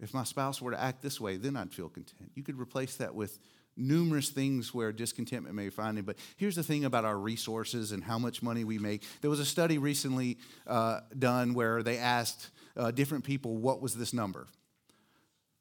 If 0.00 0.12
my 0.12 0.24
spouse 0.24 0.60
were 0.60 0.72
to 0.72 0.80
act 0.80 1.02
this 1.02 1.20
way, 1.20 1.36
then 1.36 1.56
I'd 1.56 1.72
feel 1.72 1.88
content. 1.88 2.32
You 2.34 2.42
could 2.42 2.58
replace 2.58 2.96
that 2.96 3.14
with 3.14 3.38
numerous 3.76 4.28
things 4.28 4.72
where 4.72 4.92
discontentment 4.92 5.54
may 5.54 5.68
find 5.70 5.98
it. 5.98 6.06
But 6.06 6.16
here's 6.36 6.56
the 6.56 6.62
thing 6.62 6.84
about 6.84 7.04
our 7.04 7.18
resources 7.18 7.92
and 7.92 8.02
how 8.02 8.18
much 8.18 8.42
money 8.42 8.64
we 8.64 8.78
make. 8.78 9.02
There 9.20 9.30
was 9.30 9.40
a 9.40 9.44
study 9.44 9.78
recently 9.78 10.38
uh, 10.66 11.00
done 11.18 11.54
where 11.54 11.82
they 11.82 11.98
asked 11.98 12.50
uh, 12.76 12.90
different 12.90 13.24
people, 13.24 13.56
what 13.56 13.80
was 13.80 13.94
this 13.94 14.12
number? 14.12 14.46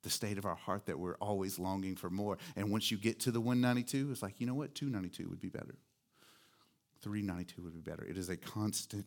the 0.03 0.09
state 0.09 0.37
of 0.37 0.45
our 0.45 0.55
heart 0.55 0.85
that 0.87 0.99
we're 0.99 1.15
always 1.15 1.59
longing 1.59 1.95
for 1.95 2.09
more. 2.09 2.37
And 2.55 2.71
once 2.71 2.91
you 2.91 2.97
get 2.97 3.21
to 3.21 3.31
the 3.31 3.39
192, 3.39 4.11
it's 4.11 4.21
like, 4.21 4.39
you 4.39 4.47
know 4.47 4.53
what? 4.53 4.75
292 4.75 5.29
would 5.29 5.39
be 5.39 5.49
better. 5.49 5.75
392 7.03 7.61
would 7.61 7.73
be 7.73 7.81
better. 7.81 8.03
It 8.03 8.17
is 8.17 8.29
a 8.29 8.37
constant 8.37 9.05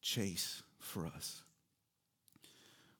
chase 0.00 0.62
for 0.78 1.06
us. 1.06 1.42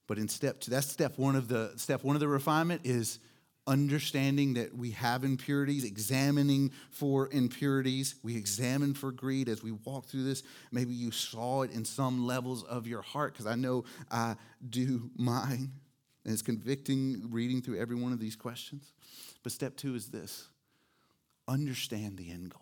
But 0.07 0.19
in 0.19 0.29
step 0.29 0.61
two, 0.61 0.71
that's 0.71 0.89
step 0.89 1.19
one 1.19 1.37
of 1.37 1.49
the 1.49 1.73
step 1.77 2.03
one 2.03 2.17
of 2.17 2.21
the 2.21 2.29
refinement 2.29 2.83
is 2.85 3.19
understanding 3.67 4.55
that 4.55 4.77
we 4.77 4.91
have 4.91 5.23
impurities, 5.23 5.85
examining 5.85 6.73
for 6.91 7.29
impurities. 7.31 8.17
We 8.23 8.37
examine 8.37 8.95
for 8.95 9.13
greed 9.13 9.49
as 9.49 9.63
we 9.63 9.73
walk 9.73 10.07
through 10.07 10.25
this. 10.25 10.43
Maybe 10.73 10.93
you 10.95 11.13
saw 11.13 11.63
it 11.63 11.71
in 11.71 11.85
some 11.85 12.27
levels 12.27 12.65
of 12.65 12.87
your 12.87 13.03
heart, 13.03 13.33
because 13.33 13.47
I 13.47 13.55
know 13.55 13.85
I 14.11 14.37
do 14.69 15.11
mine. 15.17 15.73
And 16.25 16.33
it's 16.33 16.43
convicting 16.43 17.31
reading 17.31 17.63
through 17.63 17.81
every 17.81 17.97
one 17.97 18.13
of 18.13 18.21
these 18.21 18.37
questions. 18.37 18.93
But 19.43 19.53
step 19.53 19.77
two 19.77 19.95
is 19.95 20.09
this 20.09 20.49
understand 21.49 22.17
the 22.17 22.31
end 22.31 22.51
goal. 22.51 22.62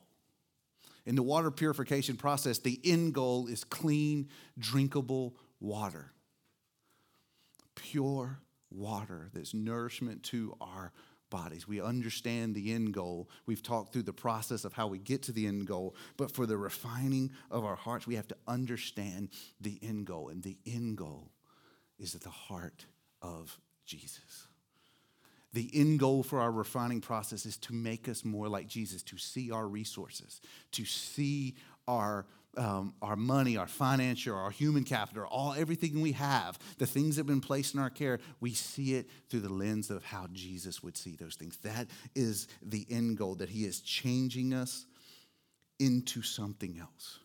In 1.06 1.14
the 1.14 1.22
water 1.22 1.50
purification 1.50 2.16
process, 2.16 2.58
the 2.58 2.80
end 2.84 3.14
goal 3.14 3.46
is 3.46 3.64
clean, 3.64 4.28
drinkable 4.58 5.36
water. 5.60 6.12
Pure 7.74 8.40
water 8.70 9.30
that's 9.32 9.54
nourishment 9.54 10.22
to 10.24 10.56
our 10.60 10.92
bodies. 11.30 11.66
We 11.66 11.80
understand 11.80 12.54
the 12.54 12.72
end 12.72 12.92
goal. 12.92 13.30
We've 13.46 13.62
talked 13.62 13.92
through 13.92 14.02
the 14.02 14.12
process 14.12 14.64
of 14.64 14.72
how 14.72 14.88
we 14.88 14.98
get 14.98 15.22
to 15.24 15.32
the 15.32 15.46
end 15.46 15.66
goal, 15.66 15.94
but 16.16 16.32
for 16.32 16.44
the 16.44 16.58
refining 16.58 17.30
of 17.50 17.64
our 17.64 17.76
hearts, 17.76 18.06
we 18.06 18.16
have 18.16 18.28
to 18.28 18.36
understand 18.46 19.30
the 19.60 19.78
end 19.82 20.06
goal. 20.06 20.28
And 20.28 20.42
the 20.42 20.58
end 20.66 20.96
goal 20.96 21.30
is 21.98 22.14
at 22.14 22.22
the 22.22 22.30
heart 22.30 22.84
of 23.22 23.58
Jesus. 23.86 24.48
The 25.52 25.70
end 25.74 25.98
goal 25.98 26.22
for 26.22 26.40
our 26.40 26.52
refining 26.52 27.00
process 27.00 27.44
is 27.44 27.56
to 27.58 27.74
make 27.74 28.08
us 28.08 28.24
more 28.24 28.48
like 28.48 28.68
Jesus, 28.68 29.02
to 29.04 29.18
see 29.18 29.50
our 29.50 29.66
resources, 29.66 30.40
to 30.72 30.84
see 30.84 31.56
our 31.88 32.26
um, 32.56 32.94
our 33.00 33.16
money, 33.16 33.56
our 33.56 33.68
financial, 33.68 34.36
our 34.36 34.50
human 34.50 34.84
capital, 34.84 35.24
all 35.24 35.54
everything 35.54 36.00
we 36.00 36.12
have, 36.12 36.58
the 36.78 36.86
things 36.86 37.14
that 37.14 37.20
have 37.20 37.26
been 37.26 37.40
placed 37.40 37.74
in 37.74 37.80
our 37.80 37.90
care, 37.90 38.18
we 38.40 38.54
see 38.54 38.94
it 38.94 39.08
through 39.28 39.40
the 39.40 39.52
lens 39.52 39.90
of 39.90 40.04
how 40.04 40.26
Jesus 40.32 40.82
would 40.82 40.96
see 40.96 41.14
those 41.14 41.36
things. 41.36 41.58
That 41.58 41.86
is 42.14 42.48
the 42.60 42.86
end 42.90 43.18
goal, 43.18 43.36
that 43.36 43.50
He 43.50 43.64
is 43.64 43.80
changing 43.80 44.52
us 44.52 44.86
into 45.78 46.22
something 46.22 46.78
else. 46.80 47.20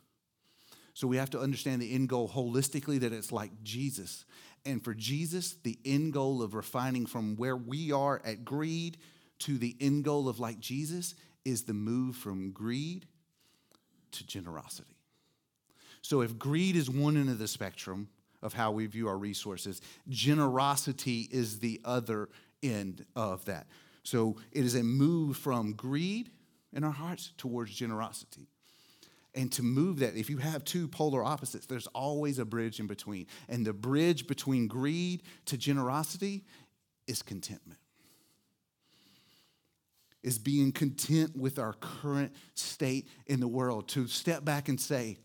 So 0.93 1.07
we 1.07 1.17
have 1.17 1.31
to 1.31 1.39
understand 1.39 1.81
the 1.81 1.93
end 1.93 2.07
goal 2.07 2.29
holistically, 2.29 2.99
that 3.01 3.11
it's 3.11 3.31
like 3.31 3.51
Jesus. 3.63 4.25
And 4.65 4.83
for 4.83 4.93
Jesus, 4.93 5.55
the 5.63 5.77
end 5.85 6.13
goal 6.13 6.41
of 6.41 6.55
refining 6.55 7.05
from 7.05 7.35
where 7.35 7.55
we 7.55 7.91
are 7.91 8.21
at 8.25 8.43
greed 8.43 8.97
to 9.39 9.57
the 9.57 9.75
end 9.79 10.03
goal 10.03 10.27
of 10.27 10.39
like 10.39 10.59
Jesus 10.59 11.15
is 11.43 11.63
the 11.63 11.73
move 11.73 12.15
from 12.15 12.51
greed 12.51 13.05
to 14.11 14.25
generosity. 14.25 14.95
So 16.01 16.21
if 16.21 16.37
greed 16.37 16.75
is 16.75 16.89
one 16.89 17.17
end 17.17 17.29
of 17.29 17.39
the 17.39 17.47
spectrum 17.47 18.09
of 18.41 18.53
how 18.53 18.71
we 18.71 18.85
view 18.87 19.07
our 19.07 19.17
resources, 19.17 19.81
generosity 20.09 21.27
is 21.31 21.59
the 21.59 21.81
other 21.83 22.29
end 22.63 23.05
of 23.15 23.45
that. 23.45 23.67
So 24.03 24.37
it 24.51 24.63
is 24.63 24.75
a 24.75 24.83
move 24.83 25.37
from 25.37 25.73
greed 25.73 26.31
in 26.73 26.83
our 26.83 26.91
hearts 26.91 27.33
towards 27.37 27.73
generosity. 27.73 28.47
And 29.35 29.51
to 29.51 29.63
move 29.63 29.99
that, 29.99 30.15
if 30.15 30.29
you 30.29 30.37
have 30.37 30.63
two 30.63 30.87
polar 30.87 31.23
opposites, 31.23 31.65
there's 31.65 31.87
always 31.87 32.39
a 32.39 32.45
bridge 32.45 32.79
in 32.79 32.87
between. 32.87 33.27
And 33.49 33.65
the 33.65 33.73
bridge 33.73 34.27
between 34.27 34.67
greed 34.67 35.23
to 35.47 35.57
generosity 35.57 36.45
is 37.05 37.21
contentment. 37.21 37.79
Is 40.23 40.39
being 40.39 40.71
content 40.71 41.35
with 41.35 41.59
our 41.59 41.73
current 41.73 42.33
state 42.53 43.09
in 43.27 43.41
the 43.41 43.47
world. 43.47 43.89
To 43.89 44.07
step 44.07 44.45
back 44.45 44.69
and 44.69 44.79
say, 44.79 45.17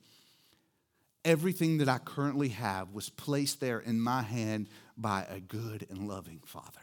everything 1.25 1.79
that 1.79 1.89
I 1.89 1.99
currently 1.99 2.49
have 2.49 2.93
was 2.93 3.11
placed 3.11 3.61
there 3.61 3.79
in 3.79 4.01
my 4.01 4.23
hand 4.23 4.69
by 4.97 5.25
a 5.31 5.39
good 5.39 5.87
and 5.89 6.09
loving 6.09 6.41
Father. 6.45 6.81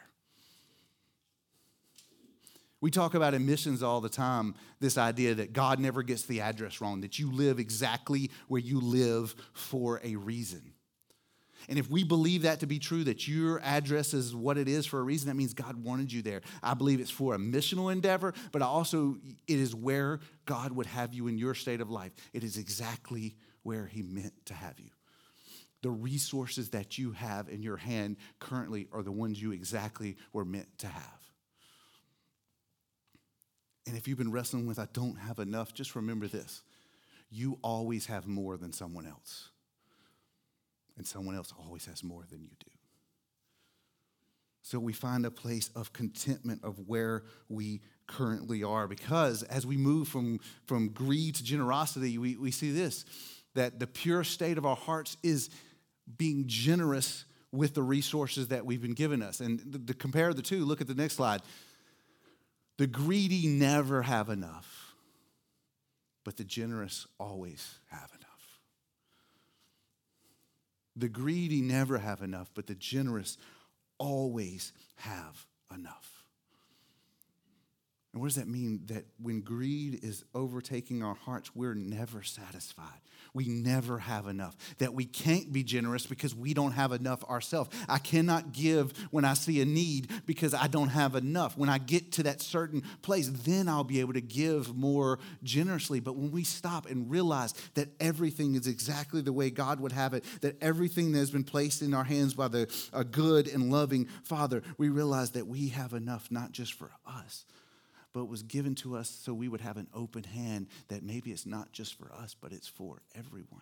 We 2.79 2.91
talk 2.91 3.15
about 3.15 3.33
in 3.33 3.45
missions 3.45 3.81
all 3.81 4.01
the 4.01 4.09
time 4.09 4.53
this 4.79 4.97
idea 4.97 5.33
that 5.35 5.51
God 5.51 5.79
never 5.79 6.03
gets 6.03 6.23
the 6.23 6.41
address 6.41 6.79
wrong, 6.79 7.01
that 7.01 7.17
you 7.17 7.31
live 7.31 7.59
exactly 7.59 8.29
where 8.47 8.61
you 8.61 8.79
live 8.79 9.35
for 9.53 9.99
a 10.03 10.15
reason. 10.15 10.73
And 11.69 11.79
if 11.79 11.89
we 11.89 12.03
believe 12.03 12.43
that 12.43 12.59
to 12.61 12.67
be 12.67 12.79
true, 12.79 13.03
that 13.05 13.27
your 13.27 13.59
address 13.61 14.13
is 14.13 14.35
what 14.35 14.57
it 14.57 14.67
is 14.67 14.85
for 14.85 14.99
a 14.99 15.03
reason, 15.03 15.27
that 15.27 15.35
means 15.35 15.53
God 15.53 15.83
wanted 15.83 16.13
you 16.13 16.21
there. 16.21 16.41
I 16.61 16.75
believe 16.75 16.99
it's 16.99 17.09
for 17.09 17.33
a 17.33 17.39
missional 17.39 17.91
endeavor, 17.91 18.33
but 18.51 18.61
also 18.61 19.17
it 19.47 19.59
is 19.59 19.75
where 19.75 20.19
God 20.45 20.71
would 20.71 20.85
have 20.85 21.13
you 21.13 21.27
in 21.27 21.37
your 21.37 21.55
state 21.55 21.81
of 21.81 21.89
life. 21.89 22.13
It 22.31 22.43
is 22.43 22.57
exactly 22.57 23.35
where 23.63 23.85
He 23.87 24.01
meant 24.01 24.33
to 24.45 24.53
have 24.53 24.79
you. 24.79 24.91
The 25.81 25.89
resources 25.89 26.69
that 26.69 26.97
you 26.97 27.11
have 27.11 27.49
in 27.49 27.61
your 27.61 27.77
hand 27.77 28.17
currently 28.39 28.87
are 28.93 29.03
the 29.03 29.11
ones 29.11 29.41
you 29.41 29.51
exactly 29.51 30.15
were 30.33 30.45
meant 30.45 30.69
to 30.79 30.87
have. 30.87 31.16
And 33.87 33.95
if 33.95 34.07
you've 34.07 34.17
been 34.17 34.31
wrestling 34.31 34.67
with, 34.67 34.77
I 34.79 34.87
don't 34.93 35.17
have 35.17 35.39
enough, 35.39 35.73
just 35.73 35.95
remember 35.95 36.27
this 36.27 36.61
you 37.29 37.59
always 37.61 38.05
have 38.05 38.25
more 38.25 38.55
than 38.55 38.71
someone 38.71 39.05
else. 39.05 39.49
And 40.97 41.05
someone 41.05 41.35
else 41.35 41.53
always 41.59 41.85
has 41.85 42.03
more 42.03 42.23
than 42.29 42.41
you 42.41 42.51
do. 42.57 42.71
So 44.61 44.79
we 44.79 44.93
find 44.93 45.25
a 45.25 45.31
place 45.31 45.69
of 45.75 45.93
contentment 45.93 46.63
of 46.63 46.87
where 46.87 47.23
we 47.49 47.81
currently 48.07 48.63
are 48.63 48.87
because 48.87 49.43
as 49.43 49.65
we 49.65 49.77
move 49.77 50.07
from, 50.07 50.39
from 50.65 50.89
greed 50.89 51.35
to 51.35 51.43
generosity, 51.43 52.17
we, 52.17 52.35
we 52.37 52.51
see 52.51 52.71
this 52.71 53.05
that 53.55 53.79
the 53.79 53.87
pure 53.87 54.23
state 54.23 54.57
of 54.57 54.65
our 54.65 54.75
hearts 54.75 55.17
is 55.23 55.49
being 56.17 56.43
generous 56.47 57.25
with 57.51 57.73
the 57.73 57.81
resources 57.81 58.49
that 58.49 58.65
we've 58.65 58.81
been 58.81 58.93
given 58.93 59.23
us. 59.23 59.39
And 59.39 59.87
to 59.87 59.93
compare 59.95 60.33
the 60.33 60.43
two, 60.43 60.63
look 60.63 60.79
at 60.79 60.87
the 60.87 60.93
next 60.93 61.15
slide. 61.15 61.41
The 62.77 62.87
greedy 62.87 63.47
never 63.47 64.03
have 64.03 64.29
enough, 64.29 64.95
but 66.23 66.37
the 66.37 66.43
generous 66.43 67.07
always 67.19 67.79
have 67.87 68.11
enough. 68.15 68.27
The 70.95 71.09
greedy 71.09 71.61
never 71.61 71.97
have 71.97 72.21
enough, 72.21 72.51
but 72.53 72.67
the 72.67 72.75
generous 72.75 73.37
always 73.97 74.73
have 74.95 75.45
enough. 75.73 76.16
And 78.17 78.21
what 78.23 78.29
does 78.29 78.37
that 78.37 78.47
mean? 78.47 78.81
That 78.87 79.05
when 79.21 79.41
greed 79.41 79.99
is 80.03 80.25
overtaking 80.33 81.03
our 81.03 81.13
hearts, 81.13 81.55
we're 81.55 81.75
never 81.75 82.23
satisfied. 82.23 82.99
We 83.31 83.47
never 83.47 83.99
have 83.99 84.25
enough. 84.25 84.57
That 84.79 84.95
we 84.95 85.05
can't 85.05 85.53
be 85.53 85.61
generous 85.61 86.07
because 86.07 86.33
we 86.33 86.55
don't 86.55 86.71
have 86.71 86.93
enough 86.93 87.23
ourselves. 87.25 87.69
I 87.87 87.99
cannot 87.99 88.53
give 88.53 88.97
when 89.11 89.23
I 89.23 89.35
see 89.35 89.61
a 89.61 89.65
need 89.65 90.09
because 90.25 90.55
I 90.55 90.65
don't 90.65 90.87
have 90.87 91.13
enough. 91.13 91.59
When 91.59 91.69
I 91.69 91.77
get 91.77 92.11
to 92.13 92.23
that 92.23 92.41
certain 92.41 92.81
place, 93.03 93.29
then 93.29 93.69
I'll 93.69 93.83
be 93.83 93.99
able 93.99 94.13
to 94.13 94.21
give 94.21 94.75
more 94.75 95.19
generously. 95.43 95.99
But 95.99 96.15
when 96.15 96.31
we 96.31 96.43
stop 96.43 96.87
and 96.87 97.11
realize 97.11 97.53
that 97.75 97.89
everything 97.99 98.55
is 98.55 98.65
exactly 98.65 99.21
the 99.21 99.31
way 99.31 99.51
God 99.51 99.79
would 99.79 99.91
have 99.91 100.15
it, 100.15 100.25
that 100.41 100.57
everything 100.59 101.11
that 101.11 101.19
has 101.19 101.29
been 101.29 101.43
placed 101.43 101.83
in 101.83 101.93
our 101.93 102.03
hands 102.03 102.33
by 102.33 102.47
the, 102.47 102.67
a 102.93 103.03
good 103.03 103.47
and 103.47 103.71
loving 103.71 104.07
Father, 104.23 104.63
we 104.79 104.89
realize 104.89 105.29
that 105.33 105.45
we 105.45 105.67
have 105.67 105.93
enough 105.93 106.31
not 106.31 106.51
just 106.51 106.73
for 106.73 106.89
us 107.05 107.45
but 108.17 108.27
was 108.27 108.41
given 108.41 108.73
to 108.73 108.97
us 108.97 109.07
so 109.07 109.31
we 109.31 109.47
would 109.47 109.61
have 109.61 109.77
an 109.77 109.85
open 109.93 110.23
hand 110.23 110.65
that 110.87 111.03
maybe 111.03 111.31
it's 111.31 111.45
not 111.45 111.71
just 111.71 111.93
for 111.99 112.11
us, 112.11 112.35
but 112.41 112.51
it's 112.51 112.67
for 112.67 113.03
everyone. 113.13 113.61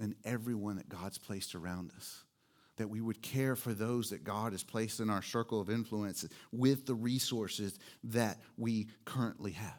And 0.00 0.16
everyone 0.24 0.74
that 0.78 0.88
God's 0.88 1.16
placed 1.16 1.54
around 1.54 1.92
us. 1.96 2.24
That 2.78 2.90
we 2.90 3.00
would 3.00 3.22
care 3.22 3.54
for 3.54 3.72
those 3.72 4.10
that 4.10 4.24
God 4.24 4.50
has 4.50 4.64
placed 4.64 4.98
in 4.98 5.08
our 5.08 5.22
circle 5.22 5.60
of 5.60 5.70
influence 5.70 6.26
with 6.50 6.84
the 6.84 6.96
resources 6.96 7.78
that 8.02 8.40
we 8.56 8.88
currently 9.04 9.52
have. 9.52 9.78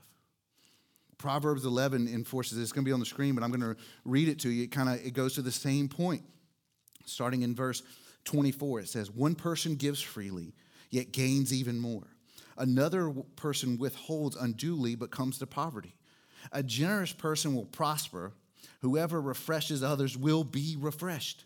Proverbs 1.18 1.66
11 1.66 2.08
enforces 2.08 2.58
this. 2.58 2.64
It's 2.64 2.72
going 2.72 2.86
to 2.86 2.90
be 2.90 2.94
on 2.94 3.02
the 3.02 3.06
screen, 3.06 3.36
but 3.36 3.44
I'm 3.44 3.52
going 3.52 3.76
to 3.76 3.82
read 4.06 4.30
it 4.30 4.40
to 4.40 4.50
you. 4.50 4.64
It 4.64 4.72
kind 4.72 4.88
of 4.88 5.06
it 5.06 5.12
goes 5.12 5.34
to 5.34 5.42
the 5.42 5.52
same 5.52 5.90
point, 5.90 6.24
starting 7.06 7.42
in 7.42 7.56
verse 7.56 7.84
24, 8.24 8.80
it 8.80 8.88
says, 8.88 9.12
One 9.12 9.36
person 9.36 9.76
gives 9.76 10.02
freely, 10.02 10.54
yet 10.90 11.12
gains 11.12 11.52
even 11.52 11.78
more. 11.78 12.15
Another 12.58 13.12
person 13.36 13.78
withholds 13.78 14.36
unduly, 14.36 14.96
but 14.96 15.12
comes 15.12 15.40
to 15.40 15.48
poverty. 15.48 15.96
A 16.52 16.64
generous 16.64 17.12
person 17.12 17.56
will 17.56 17.66
prosper. 17.66 18.34
Whoever 18.82 19.22
refreshes 19.22 19.84
others 19.84 20.18
will 20.18 20.44
be 20.44 20.78
refreshed. 20.80 21.46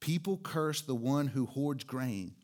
People 0.00 0.38
curse 0.38 0.82
the 0.82 0.94
one 0.94 1.26
who 1.26 1.46
hoards 1.46 1.84
grain, 1.84 2.34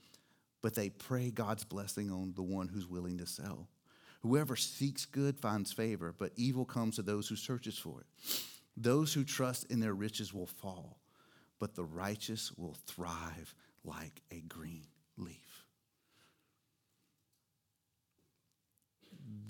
but 0.63 0.75
they 0.75 0.89
pray 0.89 1.31
God's 1.31 1.65
blessing 1.65 2.11
on 2.11 2.33
the 2.35 2.43
one 2.43 2.69
who's 2.69 2.89
willing 2.89 3.19
to 3.19 3.27
sell. 3.27 3.69
Whoever 4.23 4.57
seeks 4.57 5.05
good 5.05 5.39
finds 5.39 5.73
favor, 5.73 6.15
but 6.17 6.33
evil 6.37 6.65
comes 6.65 6.97
to 6.97 7.03
those 7.03 7.29
who 7.29 7.37
searches 7.37 7.77
for 7.77 8.01
it. 8.01 8.07
Those 8.77 9.13
who 9.13 9.25
trust 9.25 9.71
in 9.71 9.81
their 9.81 9.95
riches 9.95 10.33
will 10.33 10.47
fall, 10.47 10.99
but 11.59 11.75
the 11.75 11.85
righteous 11.85 12.53
will 12.57 12.77
thrive 12.87 13.55
like 13.85 14.23
a 14.31 14.41
green 14.41 14.87
leaf. 15.19 15.52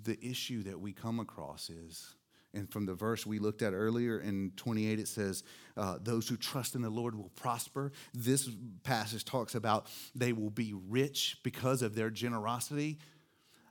The 0.04 0.18
issue 0.24 0.62
that 0.64 0.80
we 0.80 0.92
come 0.92 1.20
across 1.20 1.70
is, 1.70 2.14
and 2.54 2.70
from 2.70 2.86
the 2.86 2.94
verse 2.94 3.26
we 3.26 3.38
looked 3.38 3.62
at 3.62 3.72
earlier 3.72 4.18
in 4.18 4.52
28, 4.56 4.98
it 4.98 5.08
says, 5.08 5.44
uh, 5.76 5.98
Those 6.02 6.28
who 6.28 6.36
trust 6.36 6.74
in 6.74 6.82
the 6.82 6.90
Lord 6.90 7.14
will 7.14 7.30
prosper. 7.30 7.92
This 8.12 8.50
passage 8.84 9.24
talks 9.24 9.54
about 9.54 9.86
they 10.14 10.32
will 10.32 10.50
be 10.50 10.74
rich 10.88 11.38
because 11.42 11.82
of 11.82 11.94
their 11.94 12.10
generosity. 12.10 12.98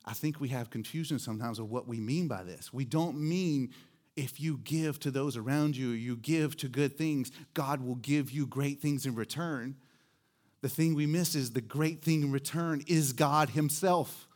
I 0.05 0.13
think 0.13 0.39
we 0.39 0.49
have 0.49 0.69
confusion 0.69 1.19
sometimes 1.19 1.59
of 1.59 1.69
what 1.69 1.87
we 1.87 1.99
mean 1.99 2.27
by 2.27 2.43
this. 2.43 2.73
We 2.73 2.85
don't 2.85 3.19
mean 3.19 3.71
if 4.15 4.39
you 4.39 4.59
give 4.63 4.99
to 5.01 5.11
those 5.11 5.37
around 5.37 5.77
you, 5.77 5.89
you 5.89 6.15
give 6.17 6.57
to 6.57 6.67
good 6.67 6.97
things, 6.97 7.31
God 7.53 7.81
will 7.81 7.95
give 7.95 8.31
you 8.31 8.45
great 8.45 8.81
things 8.81 9.05
in 9.05 9.15
return. 9.15 9.75
The 10.61 10.69
thing 10.69 10.95
we 10.95 11.05
miss 11.05 11.33
is 11.33 11.51
the 11.51 11.61
great 11.61 12.03
thing 12.03 12.23
in 12.23 12.31
return 12.31 12.83
is 12.87 13.13
God 13.13 13.51
Himself. 13.51 14.27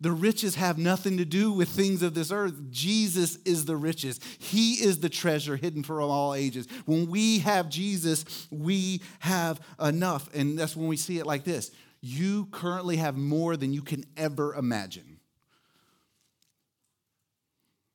The 0.00 0.12
riches 0.12 0.54
have 0.54 0.78
nothing 0.78 1.16
to 1.16 1.24
do 1.24 1.50
with 1.50 1.68
things 1.68 2.02
of 2.02 2.14
this 2.14 2.30
earth. 2.30 2.70
Jesus 2.70 3.36
is 3.44 3.64
the 3.64 3.76
riches. 3.76 4.20
He 4.38 4.74
is 4.74 5.00
the 5.00 5.08
treasure 5.08 5.56
hidden 5.56 5.82
for 5.82 6.00
all 6.00 6.34
ages. 6.34 6.68
When 6.84 7.10
we 7.10 7.40
have 7.40 7.68
Jesus, 7.68 8.46
we 8.50 9.02
have 9.18 9.60
enough. 9.82 10.32
And 10.34 10.56
that's 10.56 10.76
when 10.76 10.86
we 10.86 10.96
see 10.96 11.18
it 11.18 11.26
like 11.26 11.44
this 11.44 11.72
you 12.00 12.46
currently 12.52 12.96
have 12.96 13.16
more 13.16 13.56
than 13.56 13.72
you 13.72 13.82
can 13.82 14.04
ever 14.16 14.54
imagine. 14.54 15.18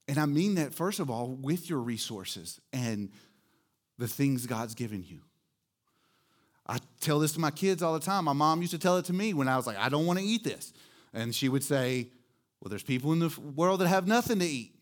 And 0.10 0.20
I 0.20 0.26
mean 0.26 0.56
that, 0.56 0.74
first 0.74 1.00
of 1.00 1.10
all, 1.10 1.30
with 1.30 1.70
your 1.70 1.80
resources 1.80 2.60
and 2.74 3.10
the 3.98 4.08
things 4.08 4.46
God's 4.46 4.76
given 4.76 5.06
you. 5.08 5.22
I 6.68 6.80
tell 7.00 7.20
this 7.20 7.34
to 7.34 7.40
my 7.40 7.52
kids 7.52 7.82
all 7.82 7.94
the 7.94 8.00
time. 8.00 8.26
My 8.26 8.34
mom 8.34 8.62
used 8.62 8.74
to 8.74 8.80
tell 8.80 8.98
it 8.98 9.06
to 9.06 9.14
me 9.14 9.34
when 9.34 9.48
I 9.48 9.56
was 9.56 9.68
like, 9.68 9.78
I 9.78 9.90
don't 9.90 10.06
want 10.06 10.20
to 10.20 10.26
eat 10.26 10.44
this. 10.44 10.74
And 11.14 11.34
she 11.34 11.50
would 11.50 11.64
say, 11.64 12.10
Well, 12.60 12.70
there's 12.70 12.84
people 12.84 13.14
in 13.14 13.20
the 13.20 13.34
world 13.56 13.82
that 13.82 13.88
have 13.88 14.08
nothing 14.08 14.40
to 14.40 14.46
eat. 14.46 14.74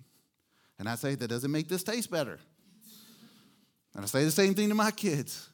And 0.80 0.88
I 0.88 0.96
say, 0.96 1.16
That 1.16 1.28
doesn't 1.28 1.52
make 1.52 1.68
this 1.68 1.84
taste 1.84 2.10
better. 2.10 2.40
And 3.94 4.04
I 4.04 4.08
say 4.08 4.24
the 4.24 4.32
same 4.32 4.54
thing 4.54 4.70
to 4.70 4.76
my 4.76 4.92
kids. 4.92 5.50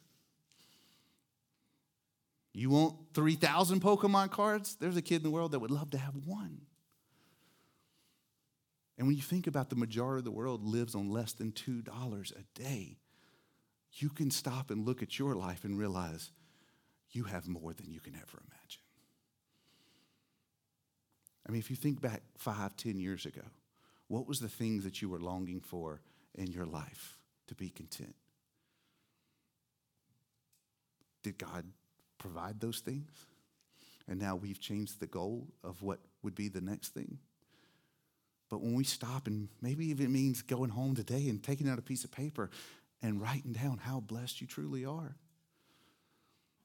You 2.53 2.69
want 2.71 2.95
3,000 3.13 3.81
Pokemon 3.81 4.31
cards? 4.31 4.77
There's 4.79 4.97
a 4.97 5.01
kid 5.01 5.17
in 5.17 5.23
the 5.23 5.29
world 5.29 5.51
that 5.51 5.59
would 5.59 5.71
love 5.71 5.91
to 5.91 5.97
have 5.97 6.15
one. 6.25 6.61
And 8.97 9.05
when 9.05 9.15
you 9.15 9.21
think 9.21 9.45
about 9.45 9.69
the 9.69 9.75
majority 9.75 10.19
of 10.19 10.25
the 10.25 10.31
world 10.31 10.63
lives 10.63 10.95
on 10.95 11.11
less 11.11 11.33
than 11.33 11.51
$2 11.51 12.31
a 12.31 12.59
day, 12.59 12.97
you 13.93 14.09
can 14.09 14.31
stop 14.31 14.71
and 14.71 14.85
look 14.85 15.03
at 15.03 15.19
your 15.19 15.35
life 15.35 15.65
and 15.65 15.77
realize 15.77 16.31
you 17.11 17.25
have 17.25 17.47
more 17.47 17.73
than 17.73 17.91
you 17.91 17.99
can 17.99 18.15
ever 18.15 18.39
imagine. 18.47 18.56
I 21.47 21.51
mean, 21.51 21.59
if 21.59 21.69
you 21.69 21.75
think 21.75 22.01
back 22.01 22.21
five, 22.37 22.75
ten 22.75 22.99
years 22.99 23.25
ago, 23.25 23.43
what 24.07 24.27
was 24.27 24.39
the 24.39 24.49
things 24.49 24.83
that 24.83 25.01
you 25.01 25.09
were 25.09 25.19
longing 25.19 25.61
for 25.61 26.01
in 26.35 26.47
your 26.47 26.65
life 26.65 27.17
to 27.47 27.55
be 27.55 27.69
content? 27.69 28.15
Did 31.23 31.37
God 31.37 31.65
provide 32.17 32.59
those 32.59 32.79
things? 32.79 33.09
And 34.07 34.19
now 34.19 34.35
we've 34.35 34.59
changed 34.59 34.99
the 34.99 35.07
goal 35.07 35.47
of 35.63 35.81
what 35.81 35.99
would 36.23 36.35
be 36.35 36.47
the 36.47 36.61
next 36.61 36.93
thing. 36.93 37.19
But 38.49 38.61
when 38.61 38.75
we 38.75 38.85
stop, 38.85 39.27
and 39.27 39.49
maybe 39.61 39.87
even 39.87 40.11
means 40.11 40.41
going 40.41 40.69
home 40.69 40.95
today 40.95 41.27
and 41.27 41.43
taking 41.43 41.67
out 41.67 41.79
a 41.79 41.81
piece 41.81 42.05
of 42.05 42.11
paper 42.11 42.49
and 43.01 43.21
writing 43.21 43.51
down 43.51 43.77
how 43.77 43.99
blessed 43.99 44.39
you 44.39 44.47
truly 44.47 44.85
are. 44.85 45.15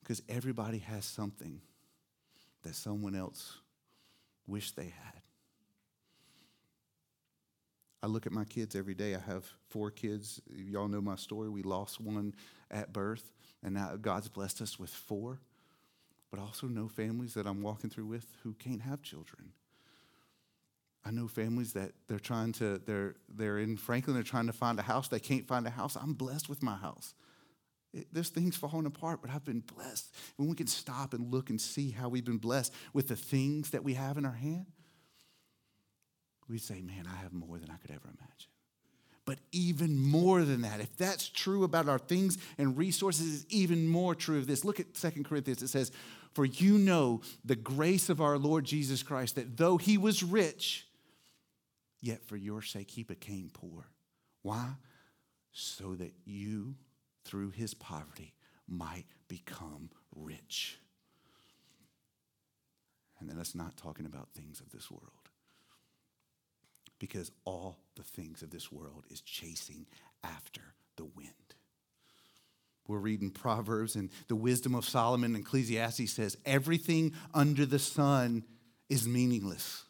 Because 0.00 0.22
everybody 0.28 0.78
has 0.78 1.04
something 1.04 1.60
that 2.62 2.76
someone 2.76 3.16
else 3.16 3.58
wished 4.46 4.76
they 4.76 4.84
had. 4.84 5.22
I 8.02 8.08
look 8.08 8.26
at 8.26 8.32
my 8.32 8.44
kids 8.44 8.74
every 8.74 8.94
day. 8.94 9.14
I 9.14 9.20
have 9.20 9.46
four 9.68 9.90
kids. 9.90 10.40
Y'all 10.52 10.88
know 10.88 11.00
my 11.00 11.14
story. 11.14 11.48
We 11.48 11.62
lost 11.62 12.00
one 12.00 12.34
at 12.70 12.92
birth, 12.92 13.30
and 13.62 13.74
now 13.74 13.96
God's 13.96 14.28
blessed 14.28 14.60
us 14.60 14.78
with 14.78 14.90
four. 14.90 15.38
But 16.30 16.40
I 16.40 16.42
also 16.42 16.66
know 16.66 16.88
families 16.88 17.34
that 17.34 17.46
I'm 17.46 17.62
walking 17.62 17.90
through 17.90 18.06
with 18.06 18.26
who 18.42 18.54
can't 18.54 18.80
have 18.82 19.02
children. 19.02 19.52
I 21.04 21.10
know 21.10 21.28
families 21.28 21.72
that 21.74 21.92
they're 22.08 22.18
trying 22.18 22.52
to, 22.52 22.80
they're, 22.86 23.14
they're 23.28 23.58
in 23.58 23.76
Franklin, 23.76 24.14
they're 24.14 24.22
trying 24.22 24.46
to 24.46 24.52
find 24.52 24.78
a 24.78 24.82
house. 24.82 25.08
They 25.08 25.20
can't 25.20 25.46
find 25.46 25.66
a 25.66 25.70
house. 25.70 25.96
I'm 25.96 26.14
blessed 26.14 26.48
with 26.48 26.62
my 26.62 26.76
house. 26.76 27.14
It, 27.92 28.08
there's 28.12 28.30
things 28.30 28.56
falling 28.56 28.86
apart, 28.86 29.20
but 29.22 29.30
I've 29.30 29.44
been 29.44 29.60
blessed. 29.60 30.12
When 30.36 30.48
we 30.48 30.56
can 30.56 30.66
stop 30.66 31.14
and 31.14 31.32
look 31.32 31.50
and 31.50 31.60
see 31.60 31.90
how 31.90 32.08
we've 32.08 32.24
been 32.24 32.38
blessed 32.38 32.72
with 32.92 33.08
the 33.08 33.16
things 33.16 33.70
that 33.70 33.84
we 33.84 33.94
have 33.94 34.18
in 34.18 34.24
our 34.24 34.32
hand, 34.32 34.66
we 36.48 36.58
say, 36.58 36.82
man, 36.82 37.06
I 37.10 37.16
have 37.16 37.32
more 37.32 37.58
than 37.58 37.70
I 37.70 37.76
could 37.76 37.90
ever 37.90 38.06
imagine. 38.06 38.50
But 39.24 39.38
even 39.52 40.00
more 40.00 40.42
than 40.42 40.62
that, 40.62 40.80
if 40.80 40.96
that's 40.96 41.28
true 41.28 41.62
about 41.62 41.88
our 41.88 41.98
things 41.98 42.38
and 42.58 42.76
resources, 42.76 43.42
it's 43.42 43.54
even 43.54 43.86
more 43.86 44.14
true 44.14 44.38
of 44.38 44.46
this. 44.46 44.64
Look 44.64 44.80
at 44.80 44.96
Second 44.96 45.24
Corinthians. 45.24 45.62
It 45.62 45.68
says, 45.68 45.92
For 46.34 46.44
you 46.44 46.76
know 46.76 47.20
the 47.44 47.54
grace 47.54 48.08
of 48.08 48.20
our 48.20 48.36
Lord 48.36 48.64
Jesus 48.64 49.02
Christ, 49.02 49.36
that 49.36 49.56
though 49.56 49.76
he 49.76 49.96
was 49.96 50.24
rich, 50.24 50.86
Yet 52.02 52.26
for 52.26 52.36
your 52.36 52.60
sake, 52.62 52.90
he 52.90 53.04
became 53.04 53.50
poor. 53.54 53.86
Why? 54.42 54.70
So 55.52 55.94
that 55.94 56.12
you, 56.24 56.74
through 57.24 57.50
his 57.50 57.74
poverty, 57.74 58.34
might 58.68 59.06
become 59.28 59.90
rich. 60.14 60.78
And 63.18 63.28
then 63.28 63.38
it's 63.38 63.54
not 63.54 63.76
talking 63.76 64.06
about 64.06 64.30
things 64.34 64.60
of 64.60 64.70
this 64.70 64.90
world. 64.90 65.06
Because 66.98 67.30
all 67.44 67.78
the 67.96 68.02
things 68.02 68.42
of 68.42 68.50
this 68.50 68.70
world 68.70 69.04
is 69.10 69.20
chasing 69.20 69.86
after 70.24 70.62
the 70.96 71.04
wind. 71.04 71.30
We're 72.88 72.98
reading 72.98 73.30
Proverbs, 73.30 73.94
and 73.94 74.10
the 74.28 74.36
wisdom 74.36 74.74
of 74.74 74.88
Solomon 74.88 75.34
and 75.34 75.44
Ecclesiastes 75.44 76.12
says 76.12 76.36
everything 76.44 77.12
under 77.32 77.64
the 77.64 77.78
sun 77.78 78.44
is 78.88 79.06
meaningless. 79.06 79.84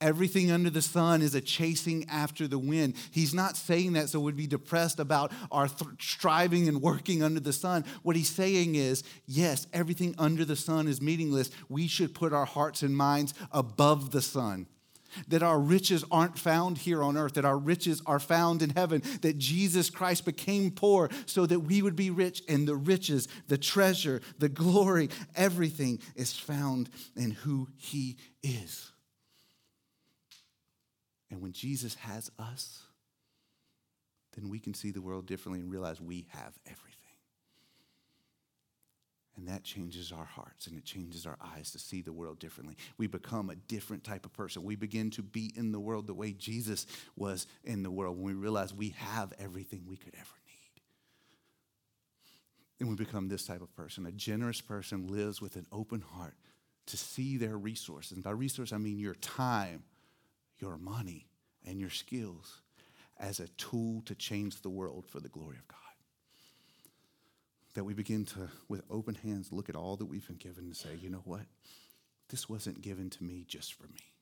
Everything 0.00 0.50
under 0.50 0.70
the 0.70 0.82
sun 0.82 1.22
is 1.22 1.34
a 1.34 1.40
chasing 1.40 2.04
after 2.10 2.48
the 2.48 2.58
wind. 2.58 2.94
He's 3.10 3.32
not 3.32 3.56
saying 3.56 3.94
that 3.94 4.08
so 4.08 4.20
we'd 4.20 4.36
be 4.36 4.46
depressed 4.46 4.98
about 4.98 5.32
our 5.50 5.68
th- 5.68 5.90
striving 6.00 6.68
and 6.68 6.82
working 6.82 7.22
under 7.22 7.40
the 7.40 7.52
sun. 7.52 7.84
What 8.02 8.16
he's 8.16 8.28
saying 8.28 8.74
is, 8.74 9.02
yes, 9.26 9.66
everything 9.72 10.14
under 10.18 10.44
the 10.44 10.56
sun 10.56 10.88
is 10.88 11.00
meaningless. 11.00 11.50
We 11.68 11.86
should 11.86 12.14
put 12.14 12.32
our 12.32 12.44
hearts 12.44 12.82
and 12.82 12.96
minds 12.96 13.34
above 13.52 14.10
the 14.10 14.20
sun. 14.20 14.66
That 15.28 15.44
our 15.44 15.60
riches 15.60 16.04
aren't 16.10 16.40
found 16.40 16.78
here 16.78 17.00
on 17.00 17.16
earth, 17.16 17.34
that 17.34 17.44
our 17.44 17.56
riches 17.56 18.02
are 18.04 18.18
found 18.18 18.62
in 18.62 18.70
heaven, 18.70 19.00
that 19.22 19.38
Jesus 19.38 19.88
Christ 19.88 20.24
became 20.24 20.72
poor 20.72 21.08
so 21.24 21.46
that 21.46 21.60
we 21.60 21.82
would 21.82 21.94
be 21.94 22.10
rich, 22.10 22.42
and 22.48 22.66
the 22.66 22.74
riches, 22.74 23.28
the 23.46 23.56
treasure, 23.56 24.20
the 24.38 24.48
glory, 24.48 25.08
everything 25.36 26.00
is 26.16 26.32
found 26.32 26.90
in 27.16 27.30
who 27.30 27.68
he 27.76 28.16
is. 28.42 28.90
And 31.34 31.42
when 31.42 31.52
Jesus 31.52 31.96
has 31.96 32.30
us, 32.38 32.84
then 34.36 34.48
we 34.48 34.60
can 34.60 34.72
see 34.72 34.92
the 34.92 35.02
world 35.02 35.26
differently 35.26 35.58
and 35.58 35.68
realize 35.68 36.00
we 36.00 36.28
have 36.28 36.52
everything. 36.64 36.90
And 39.36 39.48
that 39.48 39.64
changes 39.64 40.12
our 40.12 40.24
hearts 40.24 40.68
and 40.68 40.78
it 40.78 40.84
changes 40.84 41.26
our 41.26 41.36
eyes 41.42 41.72
to 41.72 41.80
see 41.80 42.02
the 42.02 42.12
world 42.12 42.38
differently. 42.38 42.76
We 42.98 43.08
become 43.08 43.50
a 43.50 43.56
different 43.56 44.04
type 44.04 44.24
of 44.24 44.32
person. 44.32 44.62
We 44.62 44.76
begin 44.76 45.10
to 45.10 45.22
be 45.22 45.52
in 45.56 45.72
the 45.72 45.80
world 45.80 46.06
the 46.06 46.14
way 46.14 46.30
Jesus 46.30 46.86
was 47.16 47.48
in 47.64 47.82
the 47.82 47.90
world 47.90 48.14
when 48.14 48.26
we 48.26 48.34
realize 48.34 48.72
we 48.72 48.90
have 48.90 49.32
everything 49.40 49.82
we 49.88 49.96
could 49.96 50.14
ever 50.14 50.36
need. 50.46 50.82
And 52.78 52.88
we 52.88 52.94
become 52.94 53.26
this 53.26 53.44
type 53.44 53.60
of 53.60 53.74
person. 53.74 54.06
A 54.06 54.12
generous 54.12 54.60
person 54.60 55.08
lives 55.08 55.42
with 55.42 55.56
an 55.56 55.66
open 55.72 56.00
heart 56.00 56.36
to 56.86 56.96
see 56.96 57.38
their 57.38 57.58
resources. 57.58 58.12
And 58.12 58.22
by 58.22 58.30
resource, 58.30 58.72
I 58.72 58.78
mean 58.78 59.00
your 59.00 59.16
time, 59.16 59.82
your 60.58 60.76
money 60.78 61.26
and 61.66 61.80
your 61.80 61.90
skills 61.90 62.60
as 63.18 63.40
a 63.40 63.48
tool 63.48 64.02
to 64.06 64.14
change 64.14 64.60
the 64.62 64.70
world 64.70 65.06
for 65.06 65.20
the 65.20 65.28
glory 65.28 65.56
of 65.56 65.68
God. 65.68 65.78
that 67.74 67.84
we 67.84 67.92
begin 67.92 68.24
to, 68.24 68.48
with 68.68 68.82
open 68.88 69.16
hands, 69.16 69.52
look 69.52 69.68
at 69.68 69.76
all 69.76 69.96
that 69.96 70.06
we've 70.06 70.26
been 70.26 70.36
given 70.36 70.64
and 70.64 70.76
say, 70.76 70.90
you 71.00 71.10
know 71.10 71.22
what? 71.24 71.42
This 72.28 72.48
wasn't 72.48 72.80
given 72.80 73.10
to 73.10 73.24
me 73.24 73.44
just 73.46 73.74
for 73.74 73.84
me. 73.88 74.12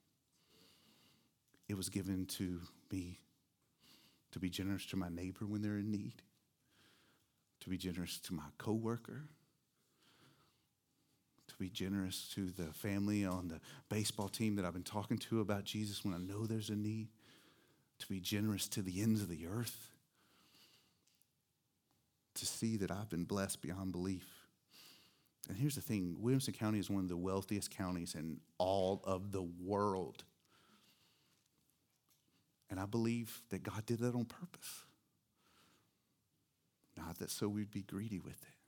It 1.68 1.76
was 1.76 1.88
given 1.88 2.26
to 2.26 2.60
me 2.90 3.20
to 4.32 4.38
be 4.38 4.48
generous 4.48 4.86
to 4.86 4.96
my 4.96 5.08
neighbor 5.10 5.46
when 5.46 5.62
they're 5.62 5.78
in 5.78 5.90
need, 5.90 6.22
to 7.60 7.70
be 7.70 7.76
generous 7.76 8.18
to 8.20 8.34
my 8.34 8.42
coworker, 8.58 9.24
be 11.62 11.68
generous 11.68 12.28
to 12.34 12.50
the 12.50 12.72
family 12.72 13.24
on 13.24 13.46
the 13.46 13.60
baseball 13.88 14.28
team 14.28 14.56
that 14.56 14.64
I've 14.64 14.72
been 14.72 14.82
talking 14.82 15.16
to 15.18 15.40
about 15.40 15.62
Jesus 15.62 16.04
when 16.04 16.12
I 16.12 16.18
know 16.18 16.44
there's 16.44 16.70
a 16.70 16.74
need, 16.74 17.06
to 18.00 18.08
be 18.08 18.18
generous 18.18 18.66
to 18.68 18.82
the 18.82 19.00
ends 19.00 19.22
of 19.22 19.28
the 19.28 19.46
earth, 19.46 19.90
to 22.34 22.46
see 22.46 22.76
that 22.78 22.90
I've 22.90 23.08
been 23.08 23.22
blessed 23.22 23.62
beyond 23.62 23.92
belief. 23.92 24.26
And 25.48 25.56
here's 25.56 25.76
the 25.76 25.80
thing 25.80 26.16
Williamson 26.18 26.52
County 26.52 26.80
is 26.80 26.90
one 26.90 27.04
of 27.04 27.08
the 27.08 27.16
wealthiest 27.16 27.70
counties 27.70 28.16
in 28.16 28.40
all 28.58 29.00
of 29.04 29.30
the 29.30 29.42
world. 29.42 30.24
And 32.70 32.80
I 32.80 32.86
believe 32.86 33.40
that 33.50 33.62
God 33.62 33.86
did 33.86 34.00
that 34.00 34.16
on 34.16 34.24
purpose. 34.24 34.84
Not 36.96 37.18
that 37.18 37.30
so 37.30 37.46
we'd 37.46 37.70
be 37.70 37.82
greedy 37.82 38.18
with 38.18 38.42
it, 38.42 38.61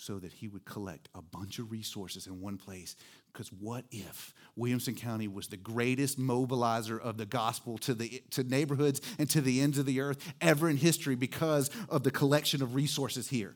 so 0.00 0.18
that 0.18 0.32
He 0.32 0.48
would 0.48 0.64
collect 0.64 1.10
a 1.14 1.20
bunch 1.20 1.58
of 1.58 1.70
resources 1.70 2.26
in 2.26 2.40
one 2.40 2.56
place. 2.56 2.96
Because 3.30 3.52
what 3.52 3.84
if 3.90 4.32
Williamson 4.56 4.94
County 4.94 5.28
was 5.28 5.48
the 5.48 5.58
greatest 5.58 6.18
mobilizer 6.18 6.98
of 6.98 7.18
the 7.18 7.26
gospel 7.26 7.76
to, 7.78 7.92
the, 7.92 8.22
to 8.30 8.42
neighborhoods 8.42 9.02
and 9.18 9.28
to 9.28 9.42
the 9.42 9.60
ends 9.60 9.76
of 9.76 9.84
the 9.84 10.00
earth 10.00 10.32
ever 10.40 10.70
in 10.70 10.78
history 10.78 11.16
because 11.16 11.70
of 11.90 12.02
the 12.02 12.10
collection 12.10 12.62
of 12.62 12.74
resources 12.74 13.28
here? 13.28 13.54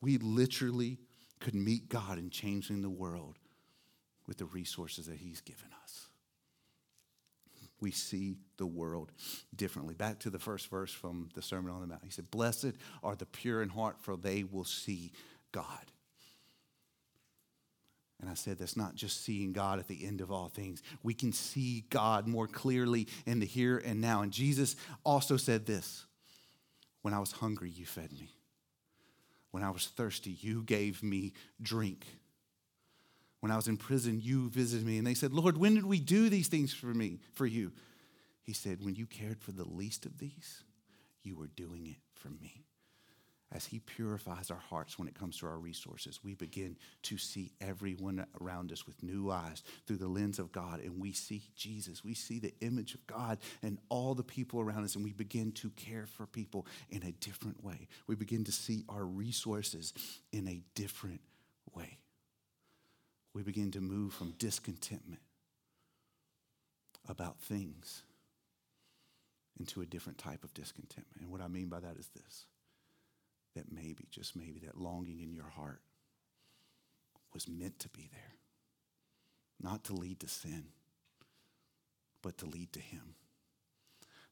We 0.00 0.18
literally 0.18 0.98
could 1.38 1.54
meet 1.54 1.88
God 1.88 2.18
in 2.18 2.30
changing 2.30 2.82
the 2.82 2.90
world 2.90 3.38
with 4.26 4.38
the 4.38 4.46
resources 4.46 5.06
that 5.06 5.18
He's 5.18 5.40
given 5.40 5.68
us. 5.84 6.07
We 7.80 7.90
see 7.90 8.36
the 8.56 8.66
world 8.66 9.12
differently. 9.54 9.94
Back 9.94 10.18
to 10.20 10.30
the 10.30 10.38
first 10.38 10.68
verse 10.68 10.92
from 10.92 11.28
the 11.34 11.42
Sermon 11.42 11.72
on 11.72 11.80
the 11.80 11.86
Mount. 11.86 12.02
He 12.04 12.10
said, 12.10 12.30
Blessed 12.30 12.72
are 13.02 13.14
the 13.14 13.26
pure 13.26 13.62
in 13.62 13.68
heart, 13.68 13.96
for 14.00 14.16
they 14.16 14.44
will 14.44 14.64
see 14.64 15.12
God. 15.52 15.92
And 18.20 18.28
I 18.28 18.34
said, 18.34 18.58
that's 18.58 18.76
not 18.76 18.96
just 18.96 19.24
seeing 19.24 19.52
God 19.52 19.78
at 19.78 19.86
the 19.86 20.04
end 20.04 20.20
of 20.20 20.32
all 20.32 20.48
things. 20.48 20.82
We 21.02 21.14
can 21.14 21.32
see 21.32 21.84
God 21.88 22.26
more 22.26 22.48
clearly 22.48 23.06
in 23.26 23.38
the 23.38 23.46
here 23.46 23.78
and 23.78 24.00
now. 24.00 24.22
And 24.22 24.32
Jesus 24.32 24.74
also 25.04 25.36
said 25.36 25.66
this 25.66 26.04
When 27.02 27.14
I 27.14 27.20
was 27.20 27.32
hungry, 27.32 27.70
you 27.70 27.86
fed 27.86 28.12
me. 28.12 28.30
When 29.52 29.62
I 29.62 29.70
was 29.70 29.86
thirsty, 29.86 30.36
you 30.40 30.62
gave 30.62 31.02
me 31.02 31.32
drink. 31.62 32.06
When 33.40 33.52
I 33.52 33.56
was 33.56 33.68
in 33.68 33.76
prison, 33.76 34.20
you 34.20 34.50
visited 34.50 34.86
me. 34.86 34.98
And 34.98 35.06
they 35.06 35.14
said, 35.14 35.32
Lord, 35.32 35.56
when 35.56 35.74
did 35.74 35.86
we 35.86 36.00
do 36.00 36.28
these 36.28 36.48
things 36.48 36.72
for 36.72 36.86
me, 36.86 37.20
for 37.34 37.46
you? 37.46 37.72
He 38.42 38.52
said, 38.52 38.84
When 38.84 38.94
you 38.94 39.06
cared 39.06 39.40
for 39.40 39.52
the 39.52 39.68
least 39.68 40.06
of 40.06 40.18
these, 40.18 40.64
you 41.22 41.36
were 41.36 41.48
doing 41.48 41.86
it 41.86 41.98
for 42.14 42.30
me. 42.30 42.64
As 43.50 43.64
He 43.64 43.78
purifies 43.78 44.50
our 44.50 44.58
hearts 44.58 44.98
when 44.98 45.08
it 45.08 45.14
comes 45.14 45.38
to 45.38 45.46
our 45.46 45.58
resources, 45.58 46.20
we 46.22 46.34
begin 46.34 46.76
to 47.04 47.16
see 47.16 47.52
everyone 47.60 48.26
around 48.40 48.72
us 48.72 48.86
with 48.86 49.02
new 49.02 49.30
eyes 49.30 49.62
through 49.86 49.96
the 49.96 50.08
lens 50.08 50.38
of 50.38 50.52
God, 50.52 50.80
and 50.80 51.00
we 51.00 51.12
see 51.12 51.42
Jesus. 51.56 52.04
We 52.04 52.14
see 52.14 52.40
the 52.40 52.52
image 52.60 52.94
of 52.94 53.06
God 53.06 53.38
and 53.62 53.78
all 53.88 54.14
the 54.14 54.24
people 54.24 54.60
around 54.60 54.84
us, 54.84 54.96
and 54.96 55.04
we 55.04 55.12
begin 55.12 55.52
to 55.52 55.70
care 55.70 56.06
for 56.06 56.26
people 56.26 56.66
in 56.90 57.04
a 57.04 57.12
different 57.12 57.64
way. 57.64 57.88
We 58.06 58.16
begin 58.16 58.44
to 58.44 58.52
see 58.52 58.84
our 58.88 59.04
resources 59.04 59.94
in 60.32 60.46
a 60.48 60.60
different 60.74 61.20
way 61.74 61.98
we 63.38 63.44
begin 63.44 63.70
to 63.70 63.80
move 63.80 64.12
from 64.12 64.32
discontentment 64.32 65.22
about 67.08 67.38
things 67.38 68.02
into 69.60 69.80
a 69.80 69.86
different 69.86 70.18
type 70.18 70.42
of 70.42 70.52
discontentment. 70.54 71.20
And 71.20 71.30
what 71.30 71.40
I 71.40 71.46
mean 71.46 71.68
by 71.68 71.78
that 71.78 71.96
is 71.96 72.08
this 72.08 72.46
that 73.54 73.70
maybe, 73.70 74.08
just 74.10 74.34
maybe, 74.34 74.60
that 74.66 74.76
longing 74.76 75.20
in 75.20 75.32
your 75.32 75.48
heart 75.48 75.80
was 77.32 77.48
meant 77.48 77.78
to 77.78 77.88
be 77.88 78.08
there, 78.12 78.34
not 79.60 79.84
to 79.84 79.92
lead 79.92 80.18
to 80.20 80.28
sin, 80.28 80.64
but 82.22 82.38
to 82.38 82.46
lead 82.46 82.72
to 82.72 82.80
Him 82.80 83.14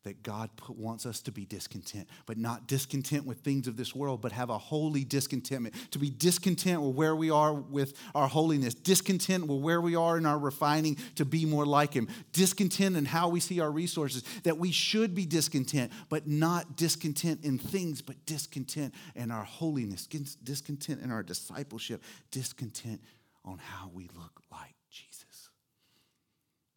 that 0.07 0.23
God 0.23 0.51
wants 0.69 1.05
us 1.05 1.21
to 1.23 1.33
be 1.33 1.45
discontent, 1.45 2.09
but 2.27 2.39
not 2.39 2.69
discontent 2.69 3.27
with 3.27 3.39
things 3.41 3.67
of 3.67 3.77
this 3.77 3.93
world, 3.93 4.21
but 4.21 4.31
have 4.31 4.51
a 4.51 4.57
holy 4.57 5.03
discontentment. 5.03 5.75
To 5.91 5.99
be 5.99 6.11
discontent 6.11 6.81
with 6.81 6.95
where 6.95 7.17
we 7.17 7.29
are 7.29 7.53
with 7.53 7.99
our 8.15 8.29
holiness, 8.29 8.73
discontent 8.73 9.49
with 9.49 9.61
where 9.61 9.81
we 9.81 9.97
are 9.97 10.17
in 10.17 10.25
our 10.25 10.39
refining 10.39 10.97
to 11.17 11.25
be 11.25 11.45
more 11.45 11.67
like 11.67 11.93
Him, 11.93 12.07
discontent 12.33 12.97
in 12.97 13.05
how 13.05 13.29
we 13.29 13.41
see 13.41 13.59
our 13.59 13.71
resources, 13.71 14.23
that 14.45 14.59
we 14.59 14.71
should 14.71 15.13
be 15.13 15.27
discontent, 15.27 15.91
but 16.09 16.29
not 16.29 16.77
discontent 16.77 17.45
in 17.45 17.59
things, 17.59 18.01
but 18.01 18.15
discontent 18.27 18.95
in 19.17 19.33
our 19.33 19.43
holiness, 19.43 20.07
discontent 20.07 21.03
in 21.03 21.11
our 21.11 21.25
discipleship, 21.25 22.01
discontent 22.31 23.01
on 23.45 23.59
how 23.59 23.91
we 23.93 24.09
look 24.15 24.41
like 24.53 24.76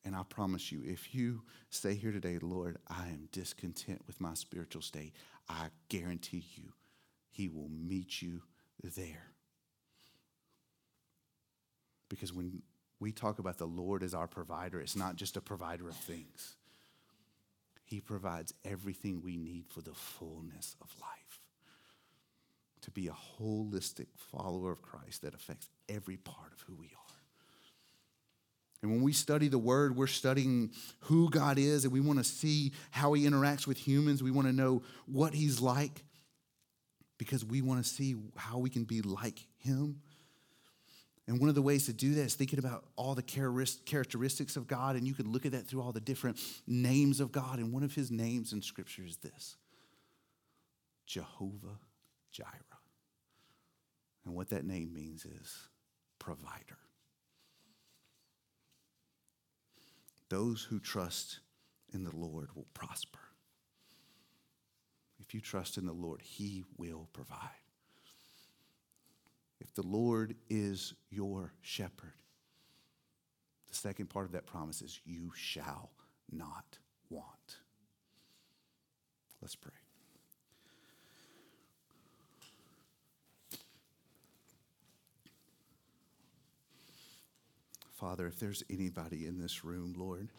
and 0.10 0.16
I 0.16 0.24
promise 0.24 0.72
you, 0.72 0.82
if 0.84 1.14
you 1.14 1.44
stay 1.70 1.94
here 1.94 2.12
today, 2.12 2.40
Lord, 2.42 2.80
I 2.88 3.10
am 3.10 3.30
discontent 3.32 4.02
with 4.08 4.20
my 4.20 4.34
spiritual 4.34 4.82
state, 4.82 5.14
I 5.48 5.68
guarantee 5.88 6.44
you, 6.56 6.74
He 7.30 7.48
will 7.48 7.70
meet 7.70 8.20
you 8.20 8.42
there. 8.84 9.28
Because 12.10 12.34
when 12.34 12.64
we 13.00 13.12
talk 13.12 13.38
about 13.38 13.60
the 13.60 13.68
Lord 13.68 14.02
as 14.02 14.16
our 14.16 14.26
provider, 14.26 14.82
it's 14.82 14.96
not 14.96 15.16
just 15.16 15.38
a 15.38 15.42
provider 15.42 15.88
of 15.88 15.96
things, 15.96 16.56
He 17.86 18.00
provides 18.00 18.52
everything 18.66 19.22
we 19.24 19.38
need 19.38 19.66
for 19.70 19.82
the 19.82 19.94
fullness 19.94 20.76
of 20.82 20.92
life. 21.00 21.40
To 22.82 22.90
be 22.90 23.10
a 23.10 23.16
holistic 23.40 24.08
follower 24.16 24.72
of 24.72 24.82
Christ 24.82 25.22
that 25.22 25.36
affects 25.36 25.70
every 25.88 26.18
part 26.18 26.52
of 26.52 26.62
who 26.62 26.74
we 26.74 26.88
are. 26.88 27.09
And 28.82 28.92
when 28.92 29.02
we 29.02 29.12
study 29.12 29.50
the 29.50 29.58
Word, 29.58 29.96
we're 29.96 30.08
studying 30.08 30.72
who 31.02 31.30
God 31.30 31.58
is, 31.58 31.84
and 31.84 31.92
we 31.92 32.00
want 32.00 32.20
to 32.20 32.24
see 32.24 32.72
how 32.92 33.14
He 33.14 33.24
interacts 33.24 33.68
with 33.68 33.78
humans. 33.78 34.24
We 34.24 34.32
want 34.32 34.48
to 34.48 34.54
know 34.54 34.84
what 35.06 35.34
He's 35.34 35.60
like 35.60 36.04
because 37.18 37.44
we 37.44 37.62
want 37.62 37.84
to 37.84 37.90
see 37.90 38.16
how 38.38 38.58
we 38.58 38.70
can 38.70 38.86
be 38.86 39.02
like 39.02 39.46
Him. 39.58 40.02
And 41.28 41.40
one 41.40 41.50
of 41.50 41.56
the 41.56 41.62
ways 41.62 41.86
to 41.86 41.94
do 41.94 42.16
that 42.16 42.22
is 42.22 42.34
thinking 42.34 42.58
about 42.58 42.86
all 42.96 43.14
the 43.14 43.22
characteristics 43.22 44.56
of 44.56 44.68
God, 44.68 44.96
and 44.96 45.06
you 45.06 45.14
can 45.14 45.32
look 45.32 45.46
at 45.46 45.52
that 45.52 45.68
through 45.68 45.82
all 45.82 45.92
the 45.92 46.00
different 46.00 46.40
names 46.66 47.20
of 47.20 47.32
God. 47.32 47.60
And 47.60 47.74
one 47.74 47.84
of 47.84 47.94
His 47.94 48.10
names 48.10 48.54
in 48.54 48.62
Scripture 48.62 49.04
is 49.06 49.18
this 49.18 49.58
Jehovah 51.06 51.80
Jireh. 52.32 52.48
And 54.26 54.36
what 54.36 54.50
that 54.50 54.66
name 54.66 54.94
means 54.94 55.26
is 55.26 55.68
provider. 56.18 56.78
Those 60.30 60.64
who 60.64 60.80
trust 60.80 61.40
in 61.94 62.04
the 62.04 62.16
Lord 62.16 62.50
will 62.56 62.68
prosper. 62.74 63.20
If 65.20 65.34
you 65.34 65.42
trust 65.42 65.78
in 65.78 65.86
the 65.86 65.94
Lord, 65.94 66.22
He 66.22 66.64
will 66.78 67.10
provide. 67.14 67.50
If 69.60 69.74
the 69.74 69.86
Lord 69.86 70.36
is 70.50 70.94
your 71.10 71.54
shepherd, 71.62 72.14
the 73.68 73.76
second 73.76 74.10
part 74.10 74.26
of 74.26 74.32
that 74.32 74.46
promise 74.46 74.82
is 74.82 75.00
you 75.06 75.32
shall 75.36 75.92
not 76.32 76.78
want. 77.10 77.58
Let's 79.42 79.56
pray. 79.56 79.74
Father, 88.00 88.28
if 88.28 88.40
there's 88.40 88.64
anybody 88.70 89.26
in 89.26 89.38
this 89.38 89.66
room, 89.66 89.94
Lord, 89.98 90.30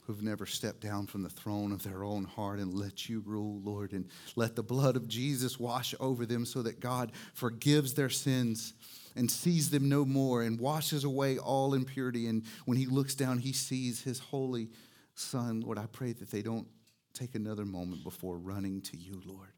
who've 0.00 0.22
never 0.22 0.46
stepped 0.46 0.80
down 0.80 1.06
from 1.06 1.22
the 1.22 1.28
throne 1.28 1.72
of 1.72 1.82
their 1.82 2.04
own 2.04 2.24
heart 2.24 2.58
and 2.58 2.72
let 2.72 3.10
you 3.10 3.22
rule, 3.26 3.60
Lord, 3.62 3.92
and 3.92 4.08
let 4.34 4.56
the 4.56 4.62
blood 4.62 4.96
of 4.96 5.08
Jesus 5.08 5.60
wash 5.60 5.94
over 6.00 6.24
them 6.24 6.46
so 6.46 6.62
that 6.62 6.80
God 6.80 7.12
forgives 7.34 7.92
their 7.92 8.08
sins 8.08 8.72
and 9.14 9.30
sees 9.30 9.68
them 9.68 9.90
no 9.90 10.06
more 10.06 10.42
and 10.42 10.58
washes 10.58 11.04
away 11.04 11.36
all 11.36 11.74
impurity. 11.74 12.28
And 12.28 12.44
when 12.64 12.78
he 12.78 12.86
looks 12.86 13.14
down, 13.14 13.36
he 13.36 13.52
sees 13.52 14.02
his 14.02 14.20
holy 14.20 14.70
Son. 15.14 15.60
Lord, 15.60 15.78
I 15.78 15.84
pray 15.84 16.14
that 16.14 16.30
they 16.30 16.40
don't 16.40 16.66
take 17.12 17.34
another 17.34 17.66
moment 17.66 18.04
before 18.04 18.38
running 18.38 18.80
to 18.82 18.96
you, 18.96 19.20
Lord. 19.26 19.52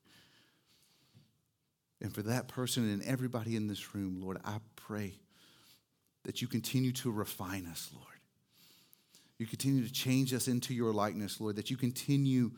And 2.00 2.12
for 2.12 2.22
that 2.22 2.48
person 2.48 2.90
and 2.90 3.00
everybody 3.04 3.54
in 3.54 3.68
this 3.68 3.94
room, 3.94 4.20
Lord, 4.20 4.38
I 4.44 4.56
pray 4.74 5.20
that 6.24 6.40
you 6.40 6.48
continue 6.48 6.92
to 6.92 7.10
refine 7.10 7.66
us, 7.66 7.90
Lord. 7.94 8.06
You 9.38 9.46
continue 9.46 9.84
to 9.84 9.92
change 9.92 10.32
us 10.32 10.46
into 10.46 10.72
your 10.72 10.92
likeness, 10.92 11.40
Lord, 11.40 11.56
that 11.56 11.70
you 11.70 11.76
continue 11.76 12.52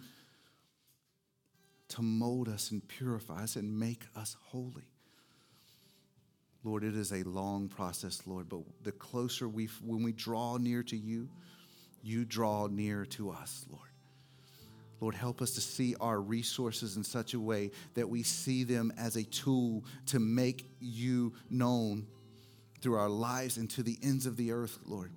to 1.89 2.03
mold 2.03 2.49
us 2.49 2.71
and 2.71 2.87
purify 2.87 3.43
us 3.43 3.57
and 3.57 3.79
make 3.79 4.03
us 4.17 4.37
holy. 4.47 4.89
Lord, 6.63 6.83
it 6.83 6.97
is 6.97 7.13
a 7.13 7.23
long 7.23 7.69
process, 7.69 8.23
Lord, 8.27 8.49
but 8.49 8.61
the 8.83 8.93
closer 8.93 9.49
we, 9.49 9.67
when 9.85 10.03
we 10.03 10.13
draw 10.13 10.57
near 10.57 10.83
to 10.85 10.97
you, 10.97 11.29
you 12.03 12.25
draw 12.25 12.67
near 12.67 13.07
to 13.07 13.31
us, 13.31 13.65
Lord. 13.71 13.89
Lord, 15.01 15.15
help 15.15 15.43
us 15.43 15.53
to 15.53 15.61
see 15.61 15.95
our 16.01 16.21
resources 16.21 16.97
in 16.97 17.05
such 17.05 17.35
a 17.35 17.41
way 17.41 17.71
that 17.95 18.09
we 18.09 18.23
see 18.23 18.65
them 18.65 18.93
as 18.99 19.17
a 19.17 19.25
tool 19.25 19.85
to 20.07 20.19
make 20.19 20.67
you 20.81 21.35
known 21.51 22.07
through 22.85 22.97
our 22.97 23.09
lives 23.09 23.57
and 23.57 23.69
to 23.71 23.83
the 23.83 23.99
ends 24.03 24.27
of 24.27 24.37
the 24.37 24.53
earth, 24.53 24.79
Lord. 24.85 25.11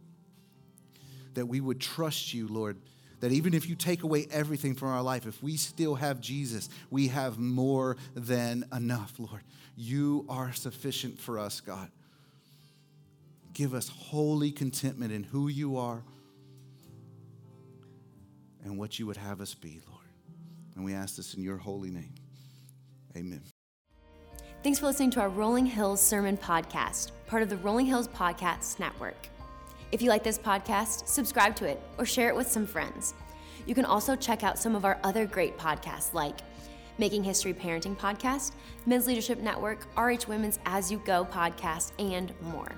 That 1.34 1.47
we 1.47 1.59
would 1.59 1.82
trust 1.82 2.34
you, 2.34 2.47
Lord. 2.47 2.78
That 3.20 3.34
even 3.34 3.53
if 3.53 3.68
you 3.68 3.76
take 3.76 4.03
away 4.03 4.26
everything 4.32 4.74
from 4.74 4.88
our 4.88 5.01
life, 5.01 5.28
if 5.28 5.43
we 5.43 5.57
still 5.57 5.95
have 5.95 6.22
Jesus, 6.22 6.70
we 6.89 7.09
have 7.09 7.38
more 7.38 7.97
than 8.15 8.63
enough, 8.74 9.13
Lord. 9.20 9.41
You 9.76 10.26
are 10.30 10.53
sufficient 10.53 11.20
for 11.20 11.38
us, 11.38 11.59
God. 11.59 11.91
Give 13.53 13.74
us 13.74 13.89
holy 13.89 14.51
contentment 14.51 15.11
in 15.11 15.24
who 15.24 15.49
you 15.49 15.78
are 15.78 16.03
and 18.63 18.78
what 18.78 18.97
you 18.97 19.07
would 19.07 19.18
have 19.18 19.41
us 19.41 19.53
be, 19.53 19.82
Lord. 19.89 20.05
And 20.76 20.86
we 20.86 20.93
ask 20.93 21.18
this 21.18 21.34
in 21.34 21.43
your 21.43 21.57
holy 21.57 21.89
name. 21.89 22.15
Amen. 23.15 23.41
Thanks 24.68 24.80
for 24.80 24.88
listening 24.88 25.11
to 25.11 25.22
our 25.22 25.30
Rolling 25.30 25.65
Hills 25.65 26.01
Sermon 26.01 26.36
Podcast, 26.36 27.11
part 27.26 27.41
of 27.41 27.47
the 27.47 27.55
Rolling 27.55 27.86
Hills 27.86 28.09
Podcasts 28.09 28.78
Network. 28.80 29.30
If 29.93 30.01
you 30.01 30.09
like 30.09 30.26
this 30.26 30.38
podcast, 30.38 31.07
subscribe 31.07 31.55
to 31.55 31.65
it 31.65 31.82
or 31.97 32.05
share 32.05 32.28
it 32.28 32.36
with 32.36 32.51
some 32.51 32.68
friends. 32.68 33.13
You 33.65 33.74
can 33.74 33.86
also 33.86 34.13
check 34.13 34.43
out 34.43 34.59
some 34.59 34.76
of 34.76 34.84
our 34.84 34.99
other 35.05 35.26
great 35.26 35.57
podcasts 35.57 36.13
like 36.13 36.39
Making 36.97 37.24
History 37.24 37.53
Parenting 37.53 37.95
Podcast, 37.95 38.55
Men's 38.86 39.07
Leadership 39.07 39.39
Network, 39.39 39.88
RH 39.97 40.28
Women's 40.28 40.59
As 40.65 40.91
You 40.91 41.01
Go 41.05 41.24
podcast, 41.24 41.93
and 41.97 42.34
more. 42.41 42.70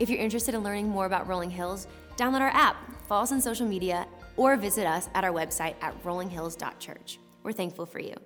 If 0.00 0.10
you're 0.10 0.20
interested 0.20 0.54
in 0.54 0.62
learning 0.62 0.90
more 0.90 1.06
about 1.06 1.28
Rolling 1.28 1.50
Hills, 1.50 1.86
download 2.18 2.42
our 2.42 2.48
app, 2.48 2.76
follow 3.06 3.22
us 3.22 3.32
on 3.32 3.40
social 3.40 3.66
media, 3.66 4.06
or 4.36 4.58
visit 4.58 4.86
us 4.86 5.08
at 5.14 5.24
our 5.24 5.32
website 5.32 5.76
at 5.80 5.98
rollinghills.church. 6.04 7.18
We're 7.42 7.52
thankful 7.52 7.86
for 7.86 8.00
you. 8.00 8.16